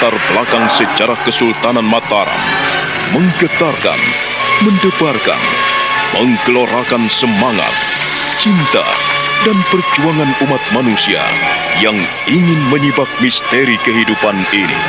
[0.00, 2.40] latar belakang sejarah Kesultanan Mataram,
[3.12, 4.00] menggetarkan,
[4.64, 5.36] mendebarkan,
[6.16, 7.68] menggelorakan semangat,
[8.40, 8.80] cinta,
[9.44, 11.20] dan perjuangan umat manusia
[11.84, 11.92] yang
[12.32, 14.80] ingin menyibak misteri kehidupan ini.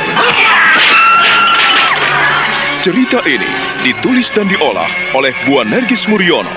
[2.80, 3.52] Cerita ini
[3.84, 6.56] ditulis dan diolah oleh Bu Nergis Muriono,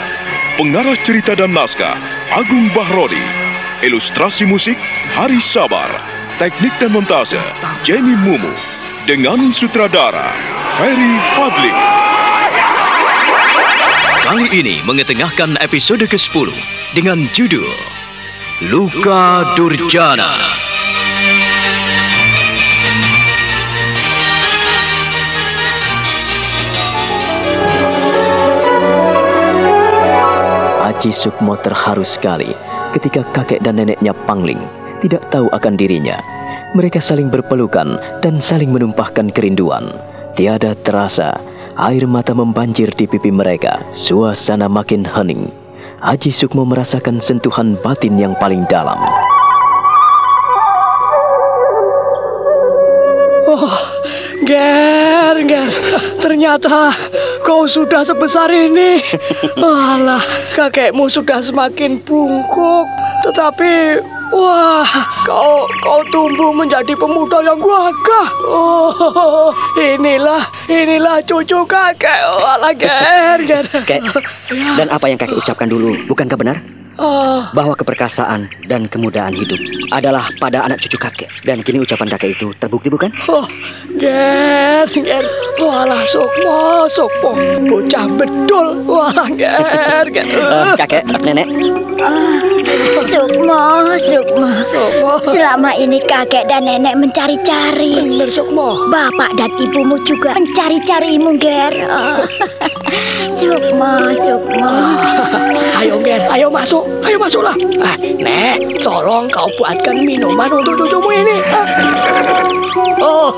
[0.56, 2.00] pengarah cerita dan naskah
[2.32, 3.20] Agung Bahrodi,
[3.84, 4.80] ilustrasi musik
[5.12, 7.40] Hari Sabar, teknik dan montase
[7.88, 8.52] Jenny Mumu,
[9.08, 10.36] dengan sutradara
[10.76, 11.72] Ferry Fadli.
[14.20, 16.52] Kali ini mengetengahkan episode ke-10
[16.92, 17.72] dengan judul
[18.68, 20.52] Luka Durjana.
[30.84, 32.52] Aji Sukmo terharu sekali
[32.92, 36.18] ketika kakek dan neneknya Pangling tidak tahu akan dirinya.
[36.74, 39.94] Mereka saling berpelukan dan saling menumpahkan kerinduan.
[40.36, 41.38] Tiada terasa
[41.76, 45.52] Air mata membanjir di pipi mereka, suasana makin hening.
[46.00, 48.96] Aji Sukmo merasakan sentuhan batin yang paling dalam.
[53.52, 53.76] Oh,
[54.48, 55.68] Ger, Ger,
[56.24, 56.96] ternyata
[57.44, 59.04] kau sudah sebesar ini.
[59.60, 60.24] Alah,
[60.56, 62.88] kakekmu sudah semakin bungkuk,
[63.28, 64.00] tetapi
[64.34, 64.90] Wah,
[65.26, 68.28] kau kau tumbuh menjadi pemuda yang gagah.
[68.50, 72.22] Oh, inilah inilah cucu kakek.
[72.26, 73.66] Walah, ger, ger.
[73.86, 74.02] Kek,
[74.78, 76.58] dan apa yang kakek ucapkan dulu, bukankah benar?
[76.96, 77.44] Oh.
[77.52, 79.60] Bahwa keperkasaan dan kemudahan hidup
[79.92, 81.28] adalah pada anak cucu kakek.
[81.44, 83.12] Dan kini ucapan kakek itu terbukti bukan?
[83.28, 83.44] Oh,
[84.00, 85.26] ger, ger.
[85.60, 87.36] Walah, sukmo, sukmo.
[87.68, 88.88] Bocah betul.
[88.88, 90.26] Walah, ger, ger.
[90.40, 91.48] Uh, kakek, nenek.
[92.00, 92.40] Uh,
[93.12, 93.64] sukmo,
[94.00, 94.48] sukmo.
[94.68, 95.14] Sukmo.
[95.28, 98.08] Selama ini kakek dan nenek mencari-cari.
[98.08, 98.88] Benar, Sukmo.
[98.88, 101.74] Bapak dan ibumu juga mencari-carimu, Ger.
[101.84, 102.24] Uh,
[103.30, 104.72] sukmo, Sukmo.
[105.76, 106.85] Ayo, Ger, ayo masuk.
[106.86, 107.58] Ayo masuklah.
[107.82, 111.38] Ah, Nek, tolong kau buatkan minuman untuk cucumu ini.
[111.50, 111.68] Ah.
[113.02, 113.34] Oh,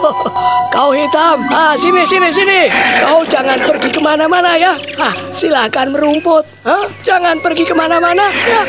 [0.72, 1.44] kau hitam.
[1.52, 2.68] Ah, sini, sini, sini.
[3.04, 4.76] Kau jangan pergi ke mana-mana ya.
[5.00, 6.44] Ah, silakan merumput.
[6.68, 8.62] Ah, jangan pergi ke mana-mana ya.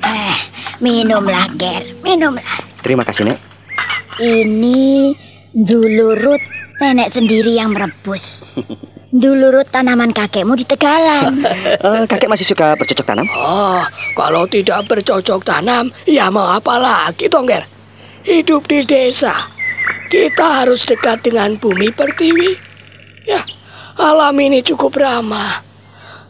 [0.00, 0.36] Eh,
[0.82, 1.82] minumlah, Ger.
[2.02, 2.82] Minumlah.
[2.82, 3.38] Terima kasih, Nek.
[4.20, 5.14] Ini
[5.54, 8.42] dulurut nenek sendiri yang merebus.
[9.12, 11.44] Dulurut tanaman kakekmu di Tegalan.
[11.82, 13.26] Uh, kakek masih suka bercocok tanam?
[13.36, 13.84] Oh,
[14.16, 17.66] kalau tidak bercocok tanam, ya mau apa lagi, Tongger?
[18.24, 19.50] Hidup di desa,
[20.08, 22.56] kita harus dekat dengan bumi pertiwi.
[23.26, 23.44] Ya,
[23.98, 25.66] alam ini cukup ramah.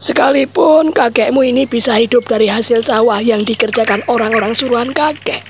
[0.01, 5.45] Sekalipun kakekmu ini bisa hidup dari hasil sawah yang dikerjakan orang-orang suruhan kakek.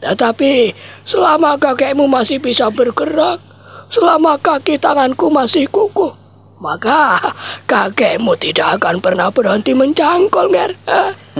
[0.00, 0.72] Tetapi
[1.04, 3.44] selama kakekmu masih bisa bergerak,
[3.94, 6.10] selama kaki tanganku masih kukuh,
[6.58, 7.22] maka
[7.70, 10.74] kakekmu tidak akan pernah berhenti mencangkol, Ger.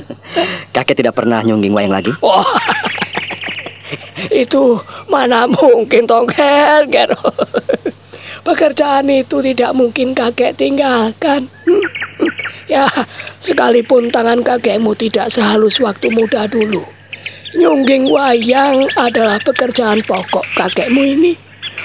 [0.74, 2.14] Kakek tidak pernah nyungging wayang lagi?
[2.22, 2.46] Oh,
[4.44, 4.78] itu
[5.10, 7.10] mana mungkin, Tongger, Ger.
[8.46, 11.48] Pekerjaan itu tidak mungkin kakek tinggalkan.
[12.68, 12.84] Ya,
[13.40, 16.84] sekalipun tangan kakekmu tidak sehalus waktu muda dulu.
[17.56, 21.32] Nyungging wayang adalah pekerjaan pokok kakekmu ini.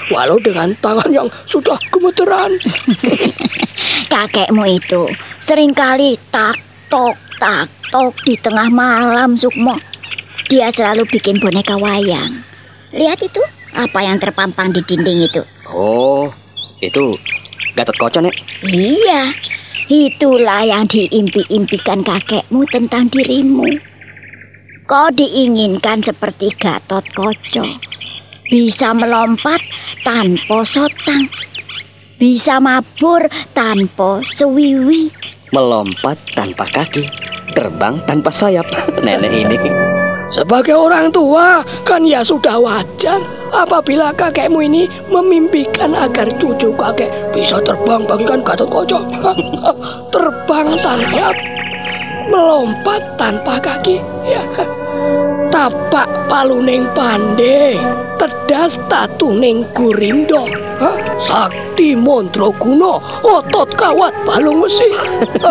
[0.08, 2.56] Walau dengan tangan yang sudah gemeteran.
[4.12, 5.12] Kakekmu itu
[5.44, 6.56] sering kali tak
[6.88, 9.76] tok tak tok di tengah malam Sukmo.
[10.50, 12.42] Dia selalu bikin boneka wayang.
[12.90, 13.38] Lihat itu,
[13.70, 15.42] apa yang terpampang di dinding itu?
[15.70, 16.26] Oh,
[16.82, 17.14] itu
[17.78, 18.34] Gatot Koco, Nek.
[18.66, 19.30] Iya,
[19.86, 23.78] itulah yang diimpi-impikan kakekmu tentang dirimu.
[24.90, 27.62] Kau diinginkan seperti Gatot Koco.
[28.50, 29.62] Bisa melompat
[30.02, 31.30] tanpa sotang.
[32.18, 33.22] Bisa mabur
[33.54, 35.14] tanpa sewiwi.
[35.54, 37.06] Melompat tanpa kaki.
[37.54, 38.66] Terbang tanpa sayap.
[39.06, 39.56] Nenek ini.
[40.34, 43.18] Sebagai orang tua, kan ya sudah wajar
[43.54, 48.98] apabila kakekmu ini memimpikan agar cucu kakek bisa terbang bagikan Gatot Koco.
[50.14, 51.34] terbang tanpa
[52.30, 53.98] melompat tanpa kaki.
[54.26, 54.42] Ya.
[55.50, 57.74] Tapak paluning pande,
[58.14, 60.46] tedas tatuning gurindo.
[61.20, 64.94] Sakti Mondro Kuno, otot kawat balung besi.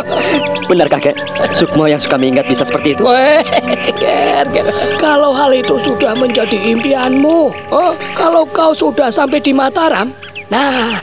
[0.71, 1.19] Benar kakek,
[1.51, 3.03] Sukmo yang suka mengingat bisa seperti itu.
[5.03, 10.15] Kalau hal itu sudah menjadi impianmu, oh, kalau kau sudah sampai di Mataram,
[10.49, 10.99] nah,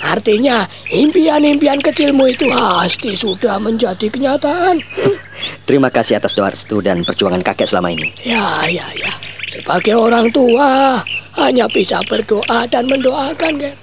[0.00, 4.80] artinya impian-impian kecilmu itu pasti sudah menjadi kenyataan.
[5.68, 8.14] Terima kasih atas doa restu dan perjuangan kakek selama ini.
[8.22, 9.12] Ya, ya, ya.
[9.50, 11.02] Sebagai orang tua,
[11.36, 13.76] hanya bisa berdoa dan mendoakan, Ger.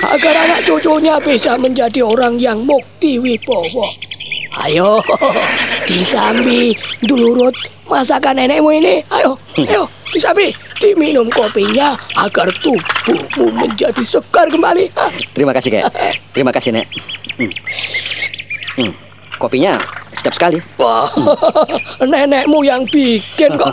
[0.00, 3.88] Agar anak cucunya bisa menjadi orang yang mukti wibowo.
[4.66, 4.98] Ayo,
[5.86, 6.74] disambi
[7.06, 7.54] dulurut
[7.86, 9.00] masakan nenekmu ini.
[9.08, 10.54] Ayo, ayo, disambi.
[10.78, 14.90] Diminum kopinya agar tubuhmu menjadi segar kembali.
[15.34, 15.84] Terima kasih, Kek.
[16.32, 16.86] Terima kasih, Nek.
[17.36, 17.52] Hmm.
[18.76, 18.92] Hmm.
[19.40, 19.80] Kopinya
[20.12, 20.60] sedap sekali.
[20.76, 21.08] Wah,
[22.10, 23.72] nenekmu yang bikin kok.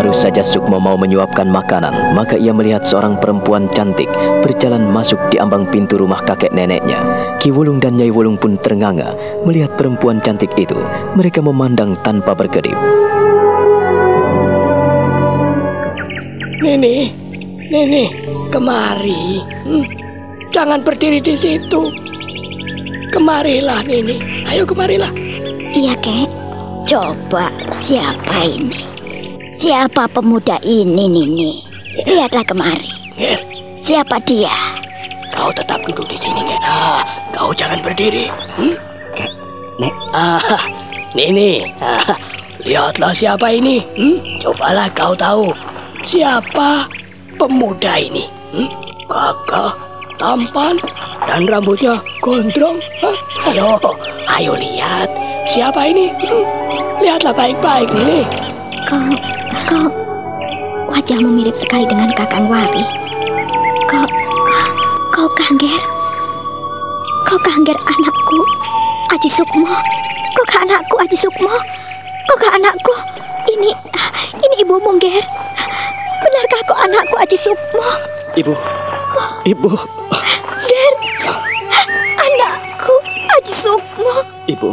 [0.00, 4.08] Baru saja Sukmo mau menyuapkan makanan, maka ia melihat seorang perempuan cantik
[4.40, 7.04] berjalan masuk di ambang pintu rumah kakek neneknya.
[7.36, 9.12] Ki Wulung dan Nyai Wulung pun ternganga
[9.44, 10.72] melihat perempuan cantik itu.
[11.20, 12.72] Mereka memandang tanpa berkedip.
[16.64, 17.12] Nini,
[17.68, 18.04] Nini,
[18.48, 19.44] kemari.
[19.68, 19.84] Hmm,
[20.48, 21.92] Jangan berdiri di situ.
[23.12, 24.48] Kemarilah, Nini.
[24.48, 25.12] Ayo kemarilah.
[25.76, 26.32] Iya, Kek.
[26.88, 28.89] Coba siapa ini?
[29.60, 31.60] Siapa pemuda ini, Nini?
[32.08, 32.88] Lihatlah kemari.
[33.76, 34.48] Siapa dia?
[35.36, 36.56] kau tetap duduk di sini, Ger.
[36.64, 37.04] Ah,
[37.36, 38.32] kau jangan berdiri.
[38.56, 38.72] Hmm?
[39.76, 39.94] Nek.
[40.16, 40.64] Ah,
[41.12, 41.68] Nini.
[41.76, 42.16] Ah,
[42.64, 43.84] lihatlah siapa ini.
[44.00, 44.16] Hmm?
[44.40, 45.52] Cobalah kau tahu
[46.08, 46.88] siapa
[47.36, 48.32] pemuda ini.
[48.56, 48.68] Hmm?
[49.12, 49.76] Gagah,
[50.16, 50.80] tampan,
[51.28, 52.80] dan rambutnya gondrong.
[53.04, 53.16] Hah?
[53.52, 53.76] Ayo,
[54.40, 55.12] ayo lihat
[55.44, 56.08] siapa ini.
[56.16, 56.44] Hmm?
[57.04, 58.24] Lihatlah baik-baik, Nini.
[58.88, 59.12] Kau,
[59.68, 59.86] kau,
[60.88, 62.84] wajahmu mirip sekali dengan Kakang Wari.
[63.90, 64.06] Kau,
[65.12, 65.80] kau Kangger.
[67.28, 68.38] Kau Kangger anakku,
[69.12, 69.74] Aji Sukmo.
[70.38, 71.52] Kau ke anakku, Aji Sukmo.
[72.30, 72.94] Kau ke anakku.
[73.50, 73.70] Ini,
[74.38, 75.24] ini ibumu, Ger.
[76.20, 77.84] Benarkah kau anakku, Aji Sukmo?
[78.38, 78.54] Ibu.
[79.44, 79.70] Ibu.
[80.64, 80.94] Ger,
[82.16, 82.94] anakku,
[83.40, 84.12] Aji Sukmo.
[84.46, 84.70] Ibu.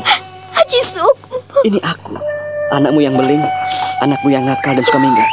[0.56, 1.38] Aji Sukmo.
[1.66, 2.16] Ini aku.
[2.67, 3.39] Anakmu yang beling,
[4.03, 5.31] anakmu yang nakal dan suka minggat.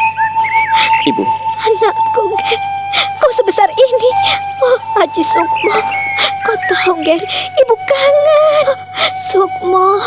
[1.10, 1.22] Ibu,
[1.66, 2.60] Anakku, Ger.
[3.18, 4.10] Kau sebesar ini.
[4.62, 5.74] Oh, Haji Sukmo.
[6.46, 7.18] Kau tahu, Ger,
[7.58, 8.66] ibu kangen.
[9.34, 9.98] Sukmo,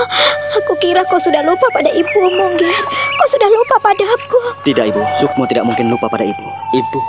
[0.56, 2.72] aku kira kau sudah lupa pada ibumu, Ger.
[3.20, 4.40] Kau sudah lupa padaku.
[4.64, 5.04] tidak ibu.
[5.12, 6.46] Sukmo tidak mungkin lupa pada ibu.
[6.80, 7.00] Ibu.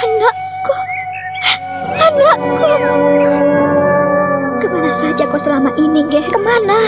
[0.00, 0.76] Anakku.
[2.00, 2.68] Anakku.
[4.64, 6.24] Ke mana saja kau selama ini, Ger?
[6.24, 6.80] Ke mana?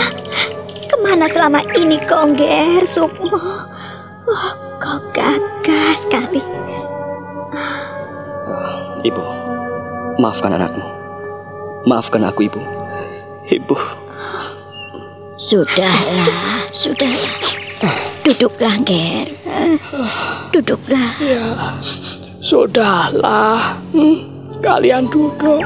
[0.85, 3.33] Ke mana selama ini kau, Ger, Sukmo?
[4.25, 6.41] Oh, kau gagah sekali.
[9.05, 9.23] Ibu.
[10.17, 10.85] Maafkan anakmu.
[11.85, 12.61] Maafkan aku, Ibu.
[13.49, 13.77] Ibu.
[15.35, 17.33] Sudahlah, sudahlah.
[18.25, 19.29] Duduklah, Ger.
[20.49, 21.09] Duduklah.
[21.21, 21.77] Ya,
[22.41, 23.77] sudahlah.
[23.93, 24.25] Hmm,
[24.65, 25.61] kalian duduk.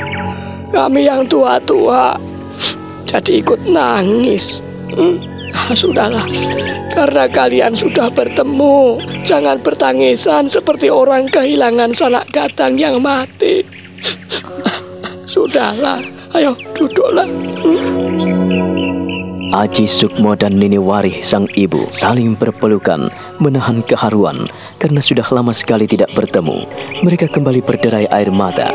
[0.69, 2.19] Kami yang tua-tua
[3.09, 4.61] jadi ikut nangis.
[4.95, 5.17] Hmm,
[5.53, 6.25] ah, sudahlah.
[6.93, 13.61] Karena kalian sudah bertemu, jangan bertangisan seperti orang kehilangan sanak gadang yang mati.
[15.29, 16.01] Sudahlah,
[16.33, 17.29] ayo duduklah.
[19.49, 23.09] Aji Sukmo dan Nini Warih sang ibu saling berpelukan
[23.41, 24.45] menahan keharuan
[24.77, 26.69] karena sudah lama sekali tidak bertemu.
[27.01, 28.69] Mereka kembali berderai air mata.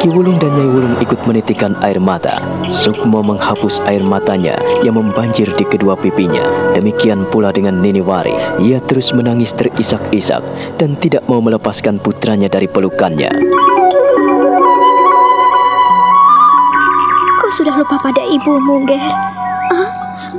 [0.00, 2.40] Ki Wulung dan Nyai Wulung ikut menitikan air mata.
[2.72, 6.72] Sukmo menghapus air matanya yang membanjir di kedua pipinya.
[6.72, 8.64] Demikian pula dengan Nini Warih.
[8.64, 10.40] Ia terus menangis terisak-isak
[10.80, 13.28] dan tidak mau melepaskan putranya dari pelukannya.
[17.36, 19.04] Kau sudah lupa pada ibumu, Ger.
[19.68, 19.88] Ah,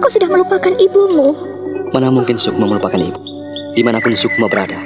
[0.01, 1.37] kau sudah melupakan ibumu.
[1.93, 3.21] Mana mungkin Sukmo melupakan ibu?
[3.77, 4.81] Di mana pun Sukmo berada,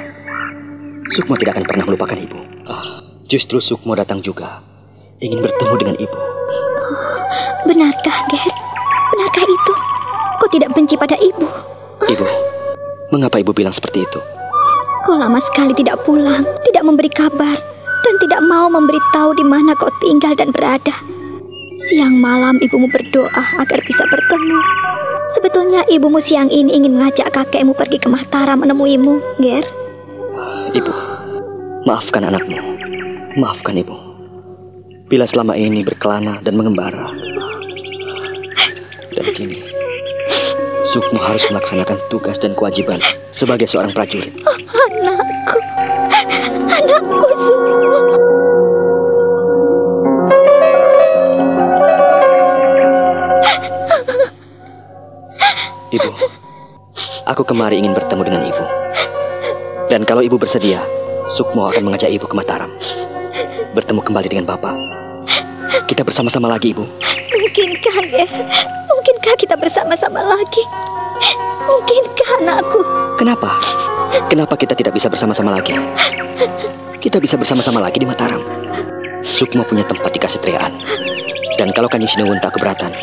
[1.16, 2.36] Sukmo tidak akan pernah melupakan ibu.
[2.68, 4.62] Ah, justru Sukmo datang juga,
[5.18, 6.18] ingin bertemu dengan ibu.
[7.66, 8.54] Benarkah, Ger?
[9.10, 9.74] Benarkah itu?
[10.38, 11.46] Kau tidak benci pada ibu?
[12.06, 12.26] Ibu,
[13.10, 14.20] mengapa ibu bilang seperti itu?
[15.02, 17.58] Kau lama sekali tidak pulang, tidak memberi kabar,
[18.06, 20.94] dan tidak mau memberitahu di mana kau tinggal dan berada.
[21.90, 24.58] Siang malam ibumu berdoa agar bisa bertemu.
[25.34, 29.66] Sebetulnya ibumu siang ini ingin mengajak kakekmu pergi ke Mataram menemuimu, Ger.
[30.70, 30.94] Ibu,
[31.82, 32.85] maafkan anakmu.
[33.36, 33.92] Maafkan ibu.
[35.12, 37.12] Bila selama ini berkelana dan mengembara.
[39.12, 39.60] Dan kini,
[40.88, 42.96] Sukmo harus melaksanakan tugas dan kewajiban
[43.36, 44.32] sebagai seorang prajurit.
[44.40, 45.60] Anakku,
[46.80, 48.00] anakku semua.
[55.92, 56.10] Ibu,
[57.28, 58.64] aku kemari ingin bertemu dengan ibu.
[59.92, 60.80] Dan kalau ibu bersedia,
[61.28, 62.72] Sukmo akan mengajak ibu ke Mataram.
[63.76, 64.72] Bertemu kembali dengan bapak.
[65.84, 66.80] kita bersama-sama lagi, Ibu?
[66.80, 68.30] Mungkinkah, Ger?
[68.88, 70.64] Mungkinkah kita bersama-sama lagi?
[71.68, 72.80] Mungkinkah anakku?
[73.20, 73.60] Kenapa?
[74.32, 75.76] Kenapa kita tidak bisa bersama-sama lagi?
[77.04, 78.40] Kita bisa bersama-sama lagi di Mataram.
[79.20, 80.72] Sukmo punya tempat di Kasetriaan.
[81.60, 82.96] Dan kalau Kanjeng Sinewun tak keberatan,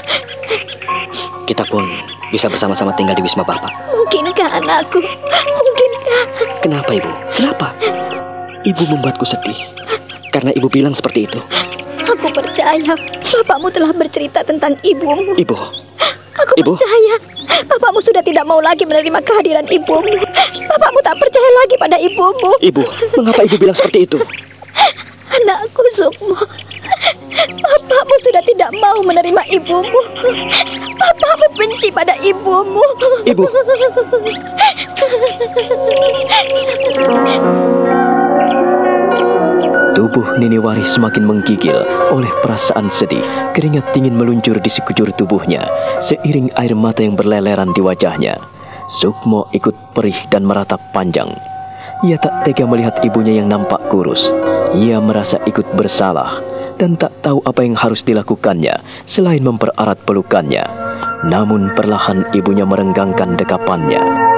[1.46, 1.86] kita pun
[2.34, 3.70] bisa bersama-sama tinggal di Wisma Bapak.
[3.94, 4.98] Mungkinkah anakku?
[5.38, 6.22] Mungkinkah?
[6.66, 7.12] Kenapa, Ibu?
[7.38, 7.68] Kenapa?
[8.66, 9.60] Ibu membuatku sedih.
[10.34, 11.38] Karena Ibu bilang seperti itu.
[12.04, 12.94] Aku percaya
[13.46, 15.38] bapakmu telah bercerita tentang ibumu.
[15.38, 15.54] Ibu,
[16.42, 16.74] Aku Ibu?
[16.82, 17.16] percaya
[17.70, 20.18] bapakmu sudah tidak mau lagi menerima kehadiran ibumu.
[20.74, 22.52] Bapakmu tak percaya lagi pada ibumu.
[22.66, 22.82] Ibu,
[23.22, 24.18] mengapa Ibu bilang seperti itu?
[25.34, 26.38] Anakku Sukmo,
[27.62, 30.02] bapakmu sudah tidak mau menerima ibumu.
[30.98, 32.82] Bapakmu benci pada ibumu.
[33.30, 33.46] Ibu.
[39.94, 41.78] Tubuh Nini Wari semakin menggigil
[42.10, 43.22] oleh perasaan sedih.
[43.54, 45.70] Keringat dingin meluncur di sekujur tubuhnya,
[46.02, 48.42] seiring air mata yang berleleran di wajahnya.
[48.90, 51.30] Sukmo ikut perih dan meratap panjang.
[52.02, 54.34] Ia tak tega melihat ibunya yang nampak kurus.
[54.74, 56.42] Ia merasa ikut bersalah
[56.82, 60.66] dan tak tahu apa yang harus dilakukannya selain mempererat pelukannya.
[61.30, 64.33] Namun perlahan ibunya merenggangkan dekapannya.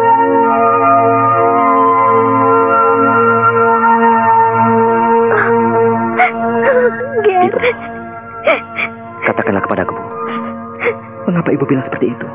[11.35, 12.27] Mengapa Ibu bilang seperti itu?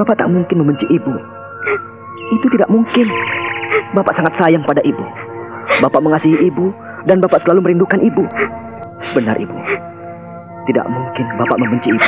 [0.00, 1.12] Bapak tak mungkin membenci Ibu.
[2.40, 3.04] Itu tidak mungkin.
[3.92, 5.04] Bapak sangat sayang pada Ibu.
[5.84, 6.72] Bapak mengasihi Ibu
[7.04, 8.24] dan Bapak selalu merindukan Ibu.
[9.12, 9.56] Benar, Ibu.
[10.72, 12.00] Tidak mungkin Bapak membenci Ibu.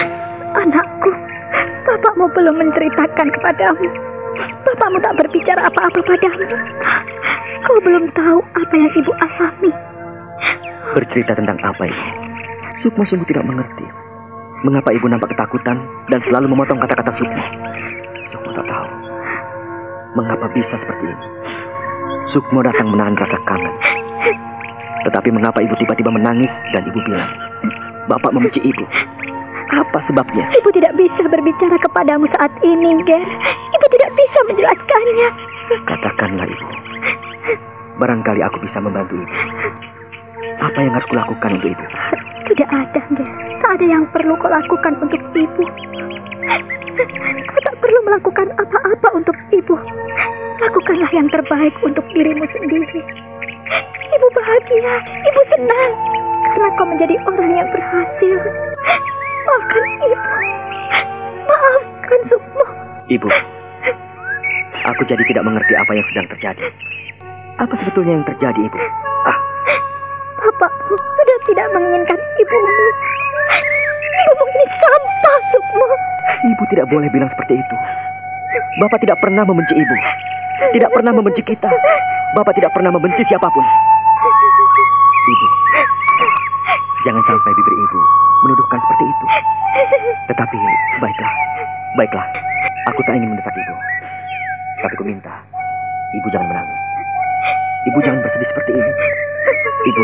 [0.56, 1.10] Anakku,
[1.84, 3.88] bapakmu belum menceritakan kepadamu.
[4.64, 6.48] Bapakmu tak berbicara apa-apa padamu.
[7.68, 9.72] Kau belum tahu apa yang ibu alami.
[10.96, 12.04] Bercerita tentang apa Ibu?
[12.80, 14.01] Sukmo sungguh tidak mengerti.
[14.62, 15.74] Mengapa Ibu nampak ketakutan
[16.06, 17.42] dan selalu memotong kata-kata Sukmo?
[18.30, 18.88] Sukmo tak tahu.
[20.14, 21.26] Mengapa bisa seperti ini?
[22.30, 23.74] Sukmo datang menahan rasa kangen.
[25.02, 27.30] Tetapi mengapa Ibu tiba-tiba menangis dan Ibu bilang,
[28.06, 28.86] Bapak membenci Ibu.
[29.82, 30.46] Apa sebabnya?
[30.54, 33.18] Ibu tidak bisa berbicara kepadamu saat ini, Ger.
[33.74, 35.28] Ibu tidak bisa menjelaskannya.
[35.90, 36.66] Katakanlah Ibu.
[37.98, 39.34] Barangkali aku bisa membantu Ibu.
[40.42, 41.84] Apa yang harus kulakukan untuk Ibu?
[42.52, 43.30] Tidak ada, Ger.
[43.62, 45.64] Tak ada yang perlu kau lakukan untuk ibu.
[47.46, 49.78] Kau tak perlu melakukan apa-apa untuk ibu.
[50.58, 53.00] Lakukanlah yang terbaik untuk dirimu sendiri.
[54.12, 54.94] Ibu bahagia,
[55.30, 55.92] ibu senang
[56.52, 58.38] karena kau menjadi orang yang berhasil.
[59.46, 60.34] Maafkan ibu.
[61.46, 62.64] Maafkan Sukmo.
[63.08, 63.28] Ibu,
[64.90, 66.66] aku jadi tidak mengerti apa yang sedang terjadi.
[67.62, 68.78] Apa sebetulnya yang terjadi, Ibu?
[69.22, 69.36] Ah,
[70.62, 72.86] Bapakmu sudah tidak menginginkan ibumu.
[74.14, 75.86] Ibumu ini sampah, Sukmo.
[76.54, 77.76] Ibu tidak boleh bilang seperti itu.
[78.78, 79.96] Bapak tidak pernah membenci Ibu.
[80.78, 81.66] Tidak pernah membenci kita.
[82.38, 83.66] Bapak tidak pernah membenci siapa pun.
[85.26, 85.46] Ibu,
[87.10, 87.98] jangan sampai bibir Ibu
[88.46, 89.26] menuduhkan seperti itu.
[90.30, 90.58] Tetapi,
[91.02, 91.32] baiklah.
[91.98, 92.26] Baiklah,
[92.86, 93.74] aku tak ingin mendesak Ibu.
[94.78, 95.34] Tapi ku minta,
[96.22, 96.91] Ibu jangan menangis.
[97.82, 98.92] Ibu jangan bersedih seperti ini.
[99.82, 100.02] Ibu,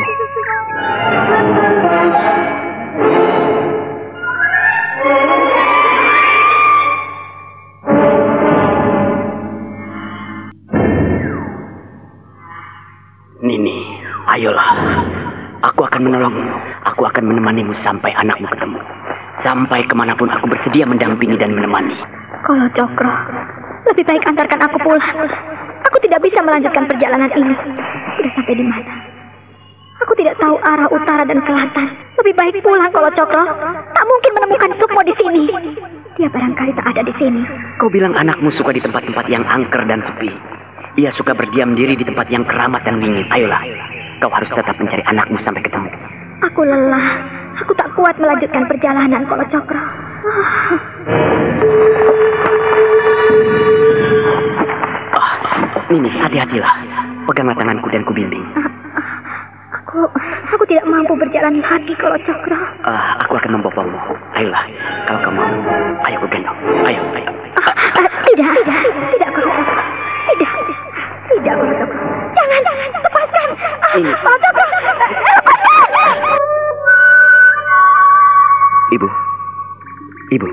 [13.38, 13.78] Nini,
[14.34, 14.70] ayolah.
[15.62, 16.50] Aku akan menolongmu.
[16.90, 18.82] Aku akan menemanimu sampai anakmu ketemu.
[19.38, 21.94] Sampai ke mana pun aku bersedia mendampingi dan menemani.
[22.42, 23.14] Kalau Cokro,
[23.86, 25.30] lebih baik antarkan aku pulang.
[25.88, 27.54] Aku tidak bisa melanjutkan perjalanan ini.
[28.16, 28.92] Sudah sampai di mana?
[30.04, 31.86] Aku tidak tahu arah utara dan selatan.
[32.20, 33.44] Lebih baik pulang kalau Cokro.
[33.96, 35.48] Tak mungkin menemukan Sukmo di sini.
[36.20, 37.42] Dia barangkali tak ada di sini.
[37.80, 40.30] Kau bilang anakmu suka di tempat-tempat yang angker dan sepi.
[40.98, 43.26] Ia suka berdiam diri di tempat yang keramat dan dingin.
[43.30, 43.62] Ayolah,
[44.18, 45.88] kau harus tetap mencari anakmu sampai ketemu.
[46.42, 47.38] Aku lelah.
[47.58, 49.82] Aku tak kuat melanjutkan perjalanan kalau Cokro.
[49.82, 50.74] Ah,
[55.88, 56.74] Nini, hati-hatilah.
[57.24, 58.44] Peganglah tanganku dan kubimbing.
[59.72, 60.04] Aku,
[60.52, 62.60] aku tidak mampu berjalan kaki kalau Cokro.
[62.84, 63.96] Ah, aku akan membopongmu.
[64.36, 64.64] Ayolah,
[65.08, 65.48] kalau kau mau,
[66.04, 66.58] ayo ku gendong.
[66.84, 67.30] Ayo, ayo.
[67.64, 68.76] Ah, ah, tidak, tidak,
[69.16, 69.82] tidak kalau Cokro.
[70.28, 70.50] Tidak,
[71.32, 72.00] tidak kalau Cokro.
[72.36, 72.60] Jangan,
[73.00, 73.48] lepaskan.
[73.80, 74.10] Ah, Ini.
[74.12, 75.10] Kalau Cokro, lepaskan.
[78.88, 79.08] Ibu.
[80.36, 80.48] Ibu.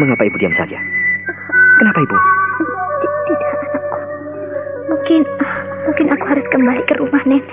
[0.00, 0.76] Mengapa Ibu diam saja?
[1.76, 2.16] Kenapa Ibu?
[5.10, 5.58] Mungkin, ah,
[5.90, 7.50] mungkin aku harus kembali ke rumah nenek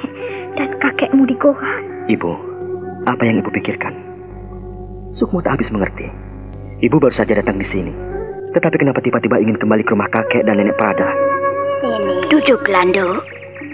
[0.62, 1.74] dan kakekmu di goa.
[2.06, 2.32] Ibu,
[3.10, 3.98] Apa yang ibu pikirkan?
[5.18, 6.06] Sukmo tak habis mengerti.
[6.86, 7.90] Ibu baru saja datang di sini.
[8.54, 11.10] Tetapi kenapa tiba-tiba ingin kembali ke rumah kakek dan nenek Prada?
[11.82, 12.30] Ini.
[12.30, 13.26] Duduk, Lando.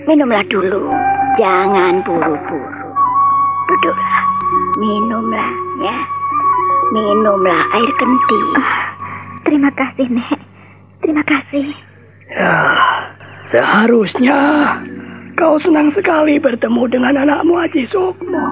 [0.08, 0.88] Minumlah dulu.
[1.36, 2.88] Jangan buru-buru.
[3.68, 4.24] Duduklah.
[4.80, 5.52] Minumlah,
[5.84, 5.98] ya.
[6.96, 8.42] Minumlah air kendi.
[9.44, 10.40] terima kasih, Nek.
[11.04, 11.68] Terima kasih.
[12.32, 12.56] Ya,
[13.52, 14.40] seharusnya
[15.36, 18.46] kau senang sekali bertemu dengan anakmu Haji Sukmo.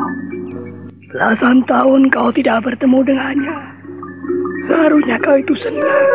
[1.12, 3.58] Belasan tahun kau tidak bertemu dengannya.
[4.68, 6.08] Seharusnya kau itu senang.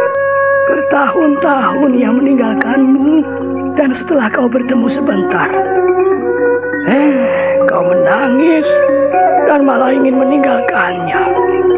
[0.67, 3.15] Bertahun-tahun ia meninggalkanmu
[3.77, 5.47] dan setelah kau bertemu sebentar,
[6.91, 8.67] eh, kau menangis
[9.47, 11.23] dan malah ingin meninggalkannya.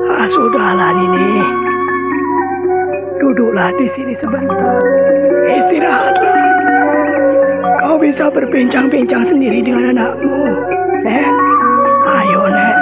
[0.09, 1.29] Ah, sudahlah ini.
[3.19, 4.79] Duduklah di sini sebentar.
[5.59, 6.38] Istirahatlah.
[8.09, 10.49] Bisa berbincang-bincang sendiri dengan anakmu.
[11.05, 11.29] Eh,
[12.09, 12.77] ayo, Nek.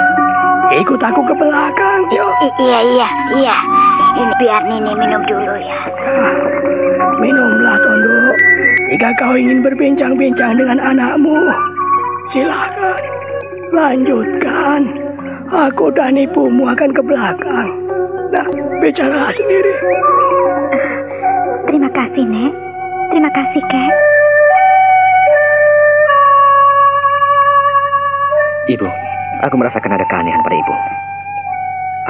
[0.79, 2.31] Ikut aku ke belakang, yuk.
[2.39, 3.57] I iya, iya, iya.
[4.15, 5.79] Ini biar Nini minum dulu ya.
[7.19, 8.19] Minumlah, Tondo.
[8.87, 11.35] Jika kau ingin berbincang-bincang dengan anakmu,
[12.31, 12.95] silakan.
[13.75, 14.81] Lanjutkan.
[15.51, 17.67] Aku dan ibumu akan ke belakang.
[18.31, 18.47] Nah,
[18.79, 19.73] bicara sendiri.
[21.67, 22.51] Terima kasih, Nek.
[23.11, 24.16] Terima kasih, Kek.
[28.67, 28.87] Ibu,
[29.47, 30.73] aku merasakan ada keanehan pada ibu.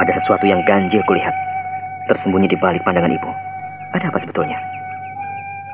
[0.02, 1.30] Ada sesuatu yang ganjil kulihat,
[2.10, 3.30] tersembunyi di balik pandangan ibu.
[3.94, 4.58] Ada apa sebetulnya?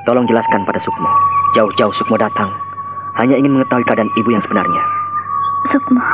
[0.05, 1.09] Tolong jelaskan pada Sukmo.
[1.57, 2.53] Jauh-jauh Sukmo datang,
[3.17, 4.83] hanya ingin mengetahui keadaan ibu yang sebenarnya.
[5.73, 6.05] Sukmo,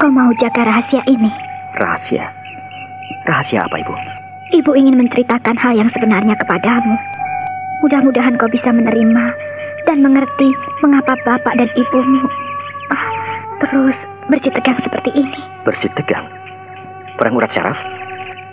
[0.00, 1.28] kau mau jaga rahasia ini?
[1.76, 2.32] Rahasia?
[3.28, 3.94] Rahasia apa, Ibu?
[4.56, 6.96] Ibu ingin menceritakan hal yang sebenarnya kepadamu.
[7.84, 9.24] Mudah-mudahan kau bisa menerima
[9.84, 10.48] dan mengerti
[10.80, 12.24] mengapa bapak dan ibumu
[12.92, 13.04] ah,
[13.62, 15.40] terus bersih tegang seperti ini.
[15.62, 16.26] Bersih tegang?
[17.16, 17.78] Perang urat syaraf?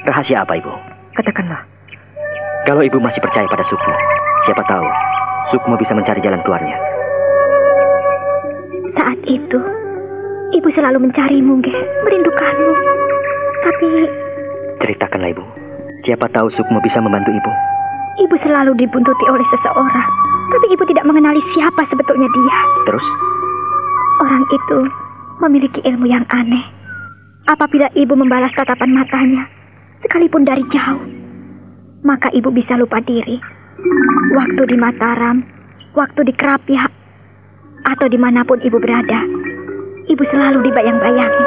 [0.05, 0.73] Rahasia apa, Ibu?
[1.17, 1.65] Katakanlah.
[2.69, 3.95] Kalau Ibu masih percaya pada Sukmo,
[4.45, 4.85] siapa tahu
[5.49, 6.77] Sukmo bisa mencari jalan keluarnya.
[8.93, 9.59] Saat itu,
[10.53, 11.73] Ibu selalu mencarimu, Ge,
[12.05, 12.73] merindukanmu.
[13.65, 13.87] Tapi...
[14.81, 15.45] Ceritakanlah, Ibu.
[16.05, 17.51] Siapa tahu Sukmo bisa membantu Ibu.
[18.29, 20.09] Ibu selalu dibuntuti oleh seseorang.
[20.49, 22.57] Tapi Ibu tidak mengenali siapa sebetulnya dia.
[22.89, 23.05] Terus?
[24.19, 24.79] Orang itu
[25.39, 26.63] memiliki ilmu yang aneh.
[27.47, 29.47] Apabila Ibu membalas tatapan matanya,
[30.03, 31.01] sekalipun dari jauh,
[32.03, 33.39] maka Ibu bisa lupa diri.
[34.35, 35.41] Waktu di Mataram,
[35.95, 36.83] waktu di Kerapia,
[37.87, 39.23] atau di mana pun Ibu berada,
[40.11, 41.45] Ibu selalu dibayang-bayangi.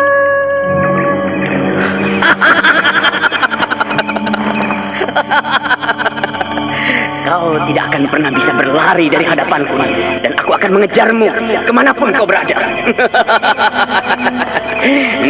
[7.22, 9.78] Kau tidak akan pernah bisa berlari dari hadapanku
[10.26, 11.26] dan aku akan mengejarmu
[11.62, 12.52] ke mana pun kau berada.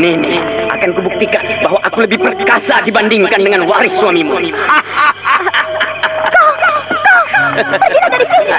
[0.00, 0.40] Nini
[0.72, 4.40] akan kubuktikan bahwa aku lebih perkasa dibandingkan dengan waris suamimu.
[7.52, 8.52] Pergilah dari sini.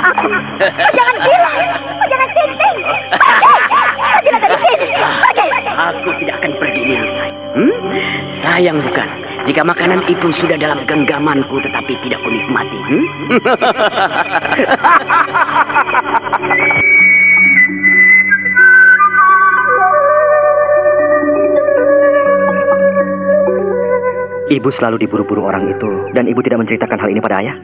[0.00, 0.26] Aku.
[0.72, 1.52] Jangan gila.
[2.08, 2.78] Jangan sinting.
[3.92, 4.88] Pergilah dari sini.
[4.96, 5.48] Pergi.
[5.68, 7.10] Aku tidak akan pergi Nini.
[7.54, 7.74] Hmm?
[8.40, 12.80] Sayang bukan jika makanan itu sudah dalam genggamanku tetapi tidak kunikmati.
[12.88, 13.04] Hmm?
[24.44, 27.56] Ibu selalu diburu-buru orang itu dan ibu tidak menceritakan hal ini pada ayah.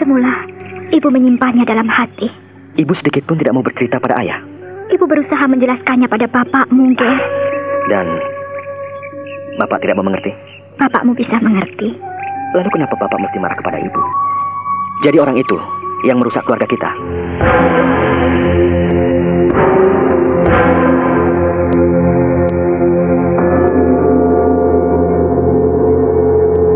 [0.00, 0.48] Semula,
[0.88, 2.30] ibu menyimpannya dalam hati.
[2.78, 4.40] Ibu sedikit pun tidak mau bercerita pada ayah.
[4.88, 7.12] Ibu berusaha menjelaskannya pada bapakmu, Ge.
[7.92, 8.06] Dan
[9.60, 10.47] bapak tidak mau mengerti.
[10.78, 11.90] Bapakmu bisa mengerti.
[12.54, 14.02] Lalu kenapa bapak mesti marah kepada ibu?
[15.02, 15.58] Jadi orang itu
[16.06, 16.90] yang merusak keluarga kita.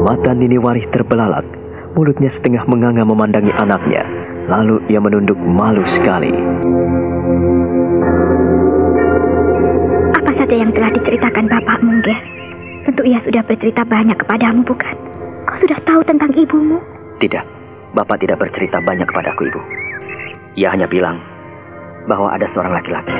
[0.02, 1.46] Mata Nini Warih terbelalak,
[1.94, 4.02] mulutnya setengah menganga memandangi anaknya.
[4.50, 6.34] Lalu ia menunduk malu sekali.
[10.18, 12.41] Apa saja yang telah diceritakan bapakmu, Ge?
[12.82, 14.96] Tentu ia sudah bercerita banyak kepadamu, bukan?
[15.46, 16.82] Kau sudah tahu tentang ibumu?
[17.22, 17.44] Tidak,
[17.94, 19.60] bapak tidak bercerita banyak kepadaku, ibu.
[20.58, 21.22] Ia hanya bilang
[22.10, 23.14] bahwa ada seorang laki-laki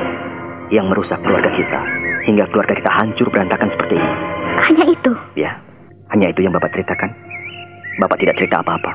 [0.75, 1.81] yang merusak keluarga kita
[2.27, 4.13] hingga keluarga kita hancur berantakan seperti ini.
[4.67, 5.13] Hanya itu?
[5.39, 5.63] Ya,
[6.11, 7.11] hanya itu yang bapak ceritakan.
[8.03, 8.93] Bapak tidak cerita apa-apa.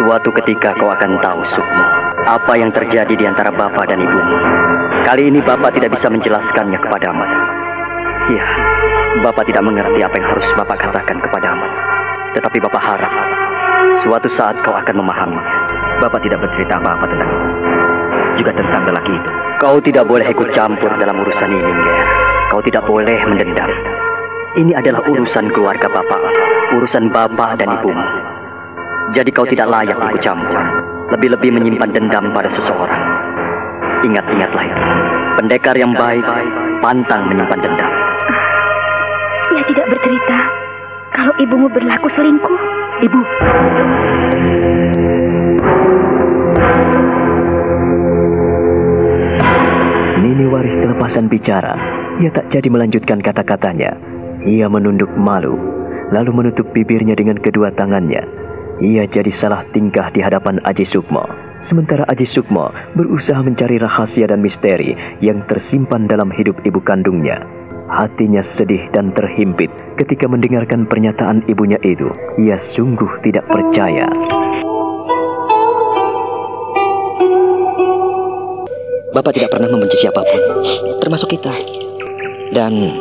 [0.00, 1.84] Suatu ketika kau akan tahu, Sukmo,
[2.26, 4.36] apa yang terjadi di antara bapak dan ibumu.
[5.04, 7.49] Kali ini bapak tidak bisa menjelaskannya kepadamu.
[8.30, 8.46] Iya,
[9.26, 11.66] bapak tidak mengerti apa yang harus bapak katakan kepadamu.
[12.38, 13.12] Tetapi bapak harap
[14.06, 15.42] suatu saat kau akan memahami.
[15.98, 17.30] Bapak tidak bercerita apa-apa tentang
[18.38, 19.30] juga tentang lelaki itu.
[19.58, 21.98] Kau tidak boleh ikut campur dalam urusan ini, Ger.
[22.54, 23.68] Kau tidak boleh mendendam.
[24.56, 26.22] Ini adalah urusan keluarga bapak,
[26.78, 28.06] urusan bapak dan ibumu.
[29.10, 30.58] Jadi kau tidak layak ikut campur.
[31.10, 33.02] Lebih-lebih menyimpan dendam pada seseorang.
[34.06, 34.82] Ingat-ingatlah itu.
[35.34, 36.22] Pendekar yang baik
[36.80, 37.99] pantang menyimpan dendam.
[39.60, 40.38] Tidak bercerita
[41.12, 42.60] kalau ibumu berlaku selingkuh.
[43.00, 43.20] Ibu,
[50.20, 51.76] Nini Warih kelepasan bicara.
[52.20, 53.96] Ia tak jadi melanjutkan kata-katanya.
[54.44, 55.56] Ia menunduk malu,
[56.12, 58.24] lalu menutup bibirnya dengan kedua tangannya.
[58.80, 61.24] Ia jadi salah tingkah di hadapan Aji Sukmo.
[61.60, 67.59] Sementara Aji Sukmo berusaha mencari rahasia dan misteri yang tersimpan dalam hidup ibu kandungnya.
[67.90, 69.66] Hatinya sedih dan terhimpit
[69.98, 72.06] ketika mendengarkan pernyataan ibunya itu.
[72.38, 74.06] Ia sungguh tidak percaya.
[79.10, 80.62] Bapak tidak pernah membenci siapa pun,
[81.02, 81.50] termasuk kita.
[82.54, 82.94] Dan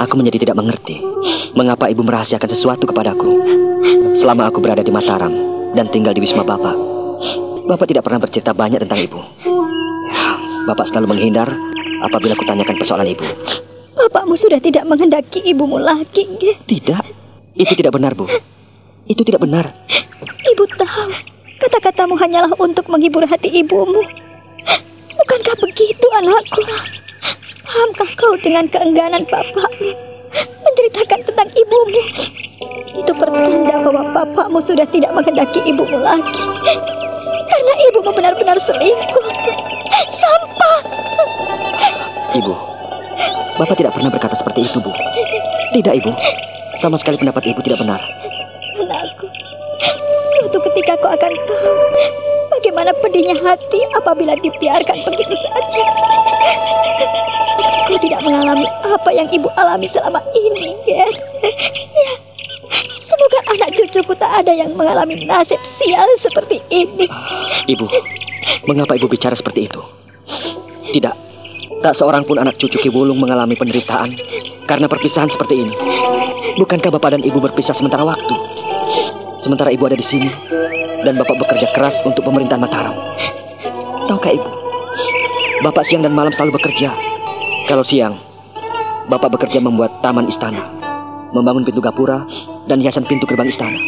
[0.00, 1.04] aku menjadi tidak mengerti
[1.52, 3.28] mengapa ibu merahasiakan sesuatu kepadaku
[4.16, 5.32] selama aku berada di Mataram
[5.76, 6.76] dan tinggal di Wisma Bapak.
[7.68, 9.20] Bapak tidak pernah bercerita banyak tentang ibu.
[10.08, 10.32] Ya,
[10.64, 11.52] Bapak selalu menghindar
[12.08, 13.28] apabila kutanyakan persoalan ibu.
[13.98, 16.54] Bapakmu sudah tidak menghendaki ibumu lagi, Ger.
[16.70, 17.04] Tidak,
[17.58, 18.30] itu tidak benar, Bu.
[19.10, 19.74] Itu tidak benar.
[20.22, 21.10] Ibu tahu,
[21.58, 23.98] kata-katamu hanyalah untuk menghibur hati ibumu.
[25.18, 26.62] Bukankah begitu, anakku?
[27.66, 29.90] Pahamkah kau dengan keengganan bapakmu
[30.62, 32.02] menceritakan tentang ibumu?
[33.02, 36.42] Itu pertanda bahwa bapakmu sudah tidak menghendaki ibumu lagi.
[37.50, 39.26] Karena ibumu benar-benar selingkuh.
[40.14, 40.78] Sampah!
[42.38, 42.77] Ibu,
[43.58, 44.94] Bapak tidak pernah berkata seperti itu, Bu.
[45.74, 46.10] Tidak, Ibu.
[46.78, 47.98] Sama sekali pendapat Ibu tidak benar.
[48.78, 49.26] Anakku,
[50.38, 51.74] suatu ketika kau akan tahu
[52.54, 55.84] bagaimana pedihnya hati apabila dibiarkan begitu saja.
[57.90, 61.12] Kau tidak mengalami apa yang ibu alami selama ini, Ger.
[61.42, 62.12] Ya.
[63.08, 67.10] Semoga anak cucuku tak ada yang mengalami nasib sial seperti ini.
[67.66, 67.86] Ibu,
[68.70, 69.82] mengapa Ibu bicara seperti itu?
[70.94, 71.14] Tidak,
[71.82, 74.18] tak seorang pun anak cucu Ki Wulung mengalami penderitaan
[74.66, 75.74] karena perpisahan seperti ini.
[76.58, 78.34] Bukankah Bapak dan Ibu berpisah sementara waktu?
[79.38, 80.30] Sementara Ibu ada di sini
[81.06, 82.96] dan Bapak bekerja keras untuk pemerintahan Mataram.
[84.10, 84.48] Tahukah Ibu?
[85.62, 86.90] Bapak siang dan malam selalu bekerja.
[87.70, 88.18] Kalau siang,
[89.06, 90.66] Bapak bekerja membuat taman istana,
[91.30, 92.26] membangun pintu gapura
[92.66, 93.78] dan hiasan pintu gerbang istana.